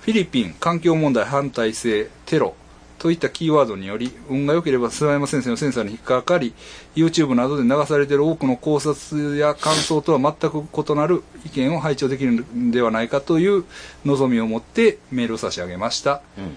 [0.00, 2.54] フィリピン環境問題反対性テロ。
[2.98, 6.52] といったキーワードにより運が良ければ諏訪山先生のセンサーに引っかかり
[6.96, 13.64] YouTube などで流されている多くの考察や感想とは全く異なる意見を拝聴できるんではないかという
[14.04, 16.56] 望みを持ってメールを差し上げました、うん。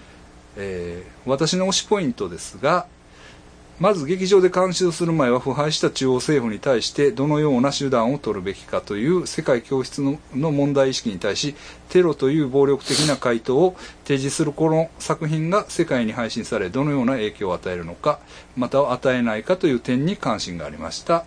[0.56, 2.86] えー私の推しポイントですが
[3.82, 10.20] まず劇場で監視をする前は腐敗した中央政府に対してどのような手段を取るべきかという世界教室の
[10.52, 11.56] 問題意識に対し
[11.88, 13.74] テロという暴力的な回答を
[14.04, 18.20] 提示するこの作品が世界に配信されどのような影響を与えるのか
[18.56, 21.24] または与えないかという点に関心がありました。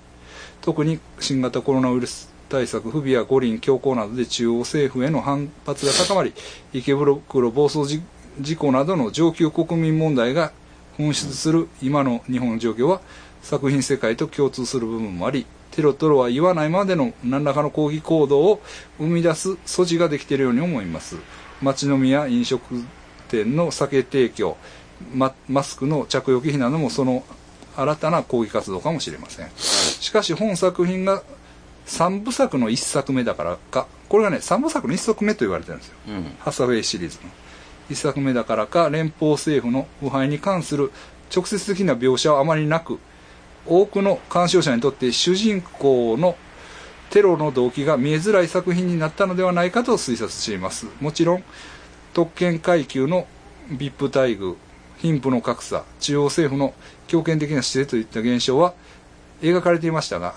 [0.62, 6.34] 特に新型コロナウイルス対策不備や五輪強行などで中央政府への反発が高まり
[6.72, 8.02] 池袋暴走
[8.40, 10.54] 事故などの上級国民問題が
[10.98, 13.02] 噴出する今の日本の状況は
[13.42, 18.62] 作品世界と共通する部分もありテロトロは言わないまでの何らかの抗議行動を
[18.98, 21.18] 生み出す措置ができているように思います。
[21.62, 22.62] 街飲みや飲食
[23.28, 24.56] 店の酒提供
[25.14, 27.24] ママスクの着用忌避などもその
[27.76, 29.50] 新たな抗議活動かもしれません。
[29.58, 31.24] しかし本作品が
[31.88, 35.96] 3部作の1作目だからかこれがね3部作の1作目と言われてるんですよ。
[36.08, 36.36] うん。
[36.40, 37.30] ハサウェイシリーズの
[37.90, 40.92] 1作目だからか連邦政府の腐敗に関する
[41.34, 43.00] 直接的な描写はあまりなく
[43.66, 46.36] 多くの鑑賞者にとって主人公の
[47.10, 50.88] テロの動機が見えづらい作品になったのではないかと推察しています。
[51.00, 51.44] もちろん
[52.14, 53.28] 特権階級の
[53.70, 54.56] VIP 待遇
[54.98, 56.74] 貧富の格差中央政府の
[57.08, 58.74] 強権的な姿勢といった現象は
[59.42, 60.36] 描かれていましたが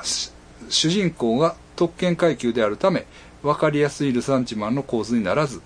[0.69, 3.07] 主人公が特権階級であるため
[3.43, 5.63] 分かりやすいルサンチマンの構図にならず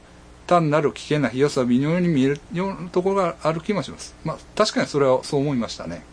[0.53, 4.15] 単なる危険なひよさ微妙に見えるようなところがある気もします。
[4.25, 6.05] まあ確かにそれはそう思いましたね。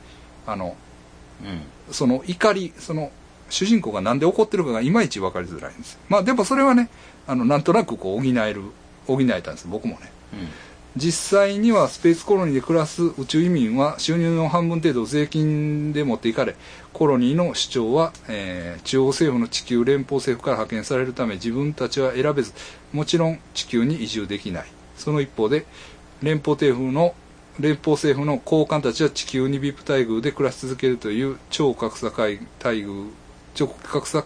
[0.48, 0.76] あの
[1.44, 1.94] うん。
[1.94, 3.12] その怒りその
[3.50, 6.00] 主人公がなんで怒ってるかがいまいち分かりづらいんです。
[6.08, 6.90] まあでもそれはね
[7.28, 8.62] あのなんとなくこう補える
[9.08, 9.68] 補えたんです。
[9.68, 10.12] 僕もね
[10.96, 16.56] 実際にはスペースコロニーで暮らす宇宙移民は収入の半分程度税金で持っていかれ
[16.94, 22.54] コロニーの主張は、えー中央政府の地球連邦政府から派遣されるため自分たちは選べず
[22.92, 24.66] もちろん地球に移住できない。
[24.98, 25.66] その一方で
[26.24, 27.14] 連邦政府の
[27.60, 33.10] 連邦政府の高官たちは地球に VIP 待遇で暮らし続けるという超格差会待遇
[33.54, 34.26] 超格差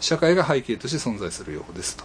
[0.00, 2.04] 社会が背景として存在するようですと。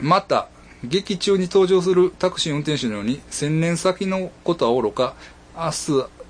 [0.00, 0.48] また
[0.84, 5.14] 劇中に登場するタクシー運転手のように千年先のことはおろか
[5.54, 6.22] 明日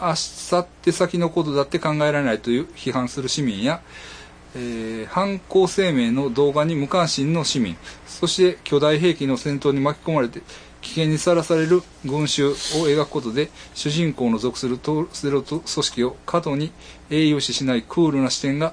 [0.00, 3.80] 明後日先のことだって考えられないという批判する市民や、
[4.54, 7.76] えー犯行声明の動画に無関心の市民
[8.06, 10.42] そして巨大兵器の戦闘に巻き込まれて
[10.82, 16.72] 危険にさらされる群衆を描くことで主人公の属するトテロ組織を過度に
[17.10, 18.72] 栄養視しないクールな視点が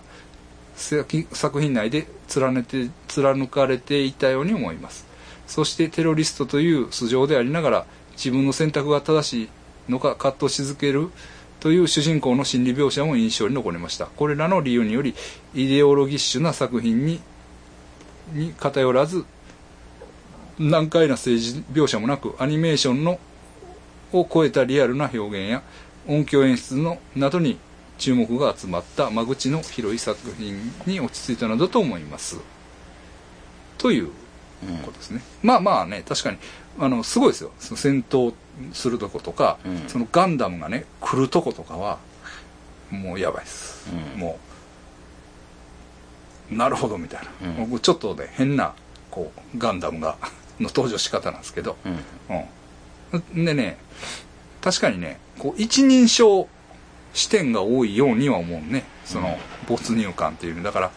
[0.76, 5.06] 作品内で貫て貫かれていたように思います。
[5.48, 9.50] そしてテロリストという素性でありながら自分の選択が正しい
[9.92, 11.10] のか葛藤し続ける
[11.60, 14.06] という主人公の心理描写も印象に残りました。
[14.06, 15.16] これらの理由により
[15.54, 17.22] イデオロギッシュな作品に
[18.32, 19.26] に偏らず
[20.60, 23.20] 難解な政治描写もなくアニメーションの
[24.12, 25.64] を超えたリアルな表現や
[26.08, 27.58] 音響演出のなどに
[27.98, 32.40] 注目が集まった間口の広い作品に落ち着いたのだと思います。
[33.78, 34.08] という
[34.86, 36.38] ことですね、まあまあね確かに
[36.80, 37.52] あのすごいですよ。
[37.60, 38.34] その戦闘
[38.72, 39.84] するとことか、うん。
[39.88, 42.00] そのガンダムがね来るとことかは
[42.90, 44.20] もうやばいです、うん。
[44.20, 44.40] も
[46.52, 47.70] うなるほどみたいな、うん。
[47.70, 48.74] 僕ちょっとね変な
[49.12, 50.18] こうガンダムが
[50.60, 52.00] の登場仕方なんですけど、うん。
[53.36, 53.78] うん、でね
[54.62, 56.48] 確かにねこう一人称
[57.14, 58.84] 視点が多いようには思うね。
[59.06, 59.38] その
[59.68, 60.92] 没入感っていうだから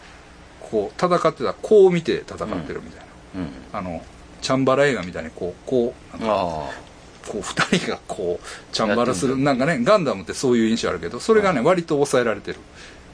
[0.59, 3.05] こう戦ってたらこう見て戦ってるみたい
[3.35, 3.49] な、うん。
[3.73, 4.03] あの
[4.41, 6.37] チャンバラ映画みたいにこうこうなんかあ
[7.27, 9.37] こう二人がこうチャンバラする。
[9.37, 12.59] なんかねガンダムってそういう印象あるけどそれがね割と抑えられてる、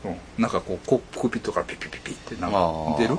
[0.05, 3.15] うん、なんかこうコックピットからピッピッピッピッってなんかあ出る、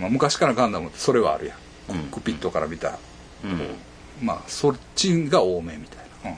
[0.00, 1.58] まあ、昔からガンダムってそれはあるやん。
[1.86, 2.98] コックピットから見た。
[3.44, 3.60] うん。
[4.22, 6.36] まあそっちが多めみたいな、うん、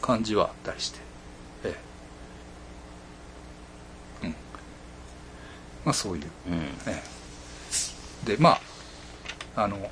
[0.00, 1.00] 感じはあったりして
[1.64, 1.76] え
[4.22, 4.34] えうん
[5.84, 6.24] まあそういう。
[6.48, 6.54] うん。
[6.86, 7.02] え
[8.24, 8.26] え。
[8.26, 8.58] でま
[9.56, 9.90] ああの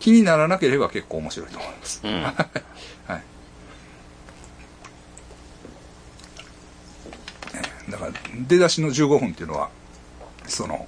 [0.00, 2.22] 気にならなければ結構面白いと思います、うん。
[2.22, 2.32] はい。
[7.54, 7.90] ええ。
[7.90, 8.12] だから
[8.46, 9.70] 出だしの15分っていうのは
[10.46, 10.86] その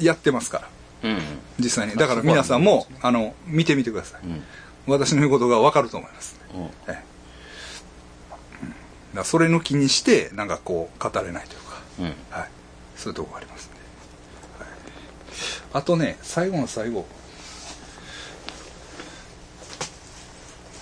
[0.00, 0.58] やってますか
[1.02, 1.10] ら。
[1.10, 1.20] うん。
[1.60, 1.94] 実際に。
[1.96, 4.26] だから皆さんもあの見てみてください。
[4.26, 4.42] うん。
[4.86, 6.64] 私の言うことが分かると思います、うん。
[6.64, 7.02] ええ。
[9.12, 9.16] うん。
[9.16, 11.63] だそれの気にしてなんかこう語れないというか
[12.00, 12.04] うん。
[12.04, 12.48] はい、
[12.96, 13.74] そういうとこがありますね、
[14.58, 14.68] はい、
[15.74, 17.06] あとね最後の最後。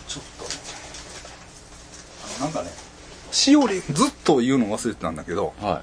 [0.09, 0.45] ちょっと。
[0.45, 0.51] ね
[2.37, 2.71] あのなんかね
[3.31, 5.55] しおりずっと言うの忘れてたんだけど。
[5.61, 5.83] は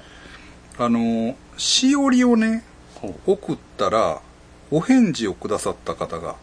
[0.78, 0.82] い。
[0.82, 2.64] あのしおりをね
[2.94, 4.22] ほ送ったら
[4.70, 6.36] お返事をくださった方が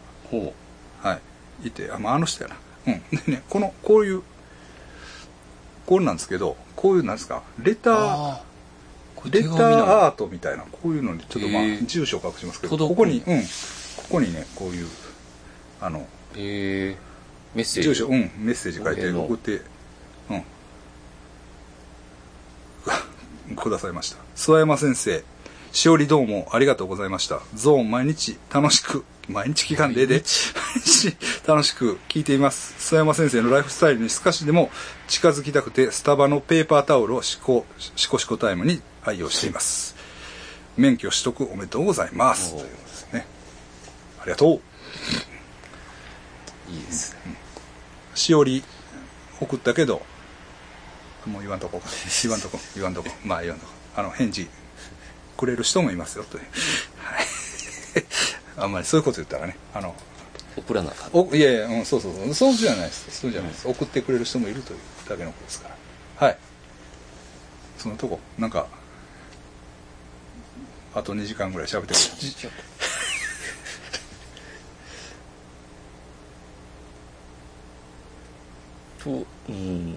[1.02, 1.18] は
[1.62, 1.68] い。
[1.68, 2.56] いてあ,、まあ、あの人やな。
[2.86, 3.02] うん。
[3.26, 4.22] でねこのこういう
[5.86, 7.42] これなんですけどこういうなんですか？
[7.58, 8.38] レター
[9.26, 13.42] レターアートみたいなこういうのにちょっとまあ住所を隠しますけどここにうん。
[13.42, 13.46] こ
[14.10, 14.86] こにねこういう
[15.80, 16.06] あの
[16.36, 17.88] えーメッセージ。
[17.88, 19.60] 住所うんメッセージ書いて送って
[20.30, 20.34] う
[23.52, 23.54] ん。
[23.56, 24.16] くださいました。
[24.36, 25.24] 諏訪山先生
[25.72, 27.40] しおりどうもありがとうございました。
[27.54, 30.22] ゾーン毎日楽しく毎日期間でで毎
[30.82, 31.16] 日。
[31.46, 32.74] 楽しく聞いています。
[32.78, 34.70] 諏訪山先生のライフスタイルに少しでも
[35.06, 37.66] 近づきたくてスタバのペーパータオルをシコ
[37.96, 39.96] シコシコタイムに愛用しています。
[40.76, 42.54] 免許取得おめでとうございます。
[42.54, 43.26] おということですね。
[44.20, 44.60] ありがとう。
[46.70, 47.34] いいですね。
[48.14, 48.62] しおり
[49.40, 50.02] 送ったけど
[51.26, 51.80] もう言わんとこ。
[52.22, 52.58] 言わんとこ。
[52.74, 53.08] 言わんとこ。
[53.24, 53.72] まあ言わんとこ。
[53.96, 54.48] あの返事
[55.36, 56.24] くれる人もいますよ。
[56.24, 56.44] という。
[56.98, 57.26] はい。
[58.58, 59.56] あんまりそういうこと言ったらね。
[59.74, 59.94] あの
[60.56, 62.34] 送らなかっおいやいや、うん、そうそうそう。
[62.34, 63.20] そうじゃないです。
[63.20, 64.78] そうじゃないです、送ってくれる人もいるという
[65.08, 65.68] だけのことですか
[66.20, 66.26] ら。
[66.26, 66.38] はい。
[67.78, 68.66] そのとこなんか
[70.94, 71.96] あと2時間ぐらい喋ってく
[72.44, 72.50] れ
[79.04, 79.94] とうん。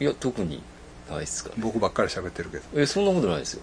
[0.00, 0.62] いや特に
[1.10, 1.56] ないっすかね。
[1.58, 2.64] 僕ばっかり喋ってるけど。
[2.80, 3.62] えそんなことないですよ。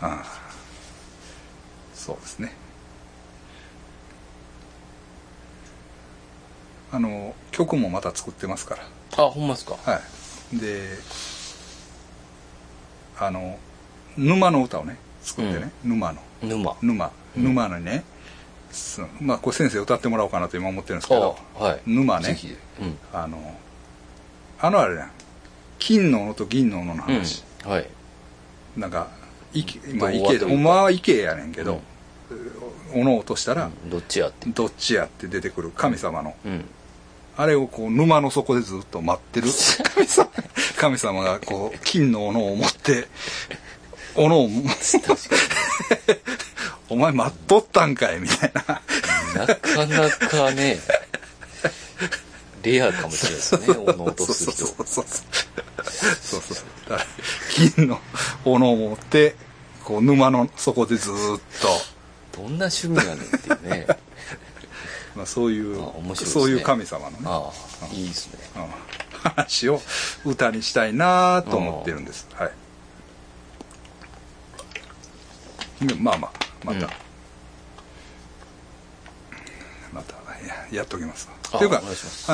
[0.02, 0.44] ああ。
[1.94, 2.52] そうですね。
[6.94, 8.86] あの曲もまた作ってますから
[9.16, 9.76] あほんまっすか？
[9.84, 10.00] は
[10.52, 10.58] い。
[10.58, 10.90] で
[13.18, 13.58] あの
[14.16, 16.20] 沼の歌をね作ってね、沼の。
[16.42, 16.76] 沼。
[16.82, 17.10] 沼。
[17.36, 17.44] うん。
[17.44, 18.04] 沼のね、
[18.70, 21.80] そまあこれ先生歌ってもらおうかなと今思ってるんですけどあはい。
[21.86, 22.36] 沼ね。
[22.80, 22.98] うん。
[23.12, 23.38] あの
[24.60, 25.06] あのあれね
[25.78, 27.70] 金の斧と銀の斧の話、うん。
[27.70, 27.88] はい。
[28.76, 29.08] なんか
[29.52, 31.80] 池まあ池でほんまは池やねんけど、
[32.92, 33.90] 斧を落としたら、うん。
[33.90, 34.48] どっちやって。
[34.50, 36.64] どっちやって出てくる神様のうん
[37.36, 39.48] あれをこう沼の底でずっと待ってる。
[39.94, 40.28] 神 様
[40.76, 43.08] 神様がこう金の斧を持って
[44.14, 44.48] 斧を
[46.88, 48.82] お前待っとったんかいみたいな。
[49.34, 50.78] なかなかね
[52.62, 53.66] レアかもしれないですね。
[53.68, 54.52] 斧落とす人。
[54.52, 55.04] そうそうそう。
[55.04, 56.90] そうそうそう。
[56.90, 57.06] だから
[57.74, 58.00] 金の
[58.44, 59.34] 斧を持って
[59.84, 61.14] こう沼の底でずっ
[61.60, 61.94] と。
[62.36, 63.86] どんな趣味やねんっていうね
[65.16, 65.76] まあ、そういう、
[66.14, 67.50] そういう神様のね、あ
[67.82, 68.94] あいいですねうん
[69.24, 69.80] 話を
[70.24, 72.28] 歌にしたいなと思ってるんです。
[72.34, 72.50] はい。
[75.86, 76.32] でまあまあ、
[76.64, 76.88] また、うん
[79.94, 80.14] また
[80.46, 81.28] ややっときます。
[81.52, 81.82] あっていうか、は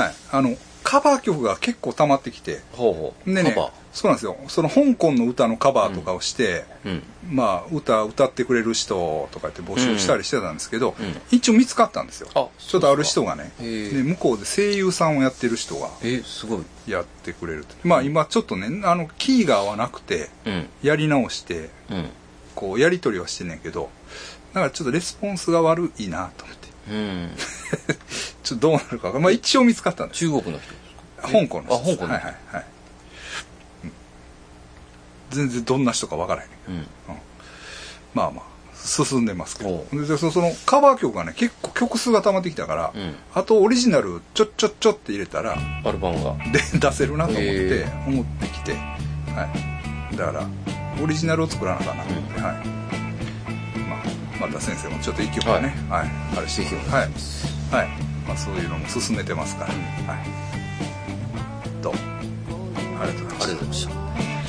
[0.09, 0.15] い。
[0.33, 3.35] あの、カバー曲が結構溜まってきて、ほうほう。
[3.35, 3.55] でね
[3.93, 4.37] そうなんですよ。
[4.49, 7.03] その香港の歌のカバーとかをして、ーうん。
[7.35, 11.17] まあ、歌、歌ってくれる人とかって募集したりしてたんですけど、うん。
[11.33, 12.29] 一応見つかったんですよ。
[12.37, 16.63] あちょっとある人がね、で向こうで声優さんをやってる人がえすごい。
[16.87, 17.75] やってくれると。
[17.83, 20.69] まあ今ちょっとねあのキーが合わなくてうん。
[20.83, 22.11] やり直してうん。
[22.55, 23.91] こうやり取りはしてんねんけど
[24.53, 27.31] だからちょっとレスポンスが悪いなと思ってうん。
[28.43, 30.19] ちょっとどうなるかまあ一応見つかったんです。
[30.19, 30.75] 中国の人。
[31.23, 32.15] 香港の人あ香港の。
[32.15, 32.65] はいはいはい、
[33.85, 33.93] うん。
[35.31, 36.49] 全然どんな人かわからへん。
[36.49, 36.79] ねん。
[36.79, 36.87] うん。
[38.15, 39.87] まあまあ進んでますけど。
[39.93, 43.15] おでそそのカバー曲がね結構曲数が溜まってきたから、うん。
[43.35, 46.37] あとオリジナルちょちょちょって入れたらアルバムが。
[46.53, 50.49] で出せるなと思って、へ思ってきて、はい、だから
[51.03, 52.80] オリジナルを作らなあかんなと思って、はい
[54.41, 56.01] また先生もちょっと一曲はね、はい。
[56.01, 56.09] はい。
[56.35, 57.75] 願いします。
[57.75, 57.89] はい。
[58.27, 59.71] まあ、そういうのも進めてますから、
[60.15, 61.83] はい。
[61.83, 62.01] どうも。
[63.03, 64.40] ありがとうございました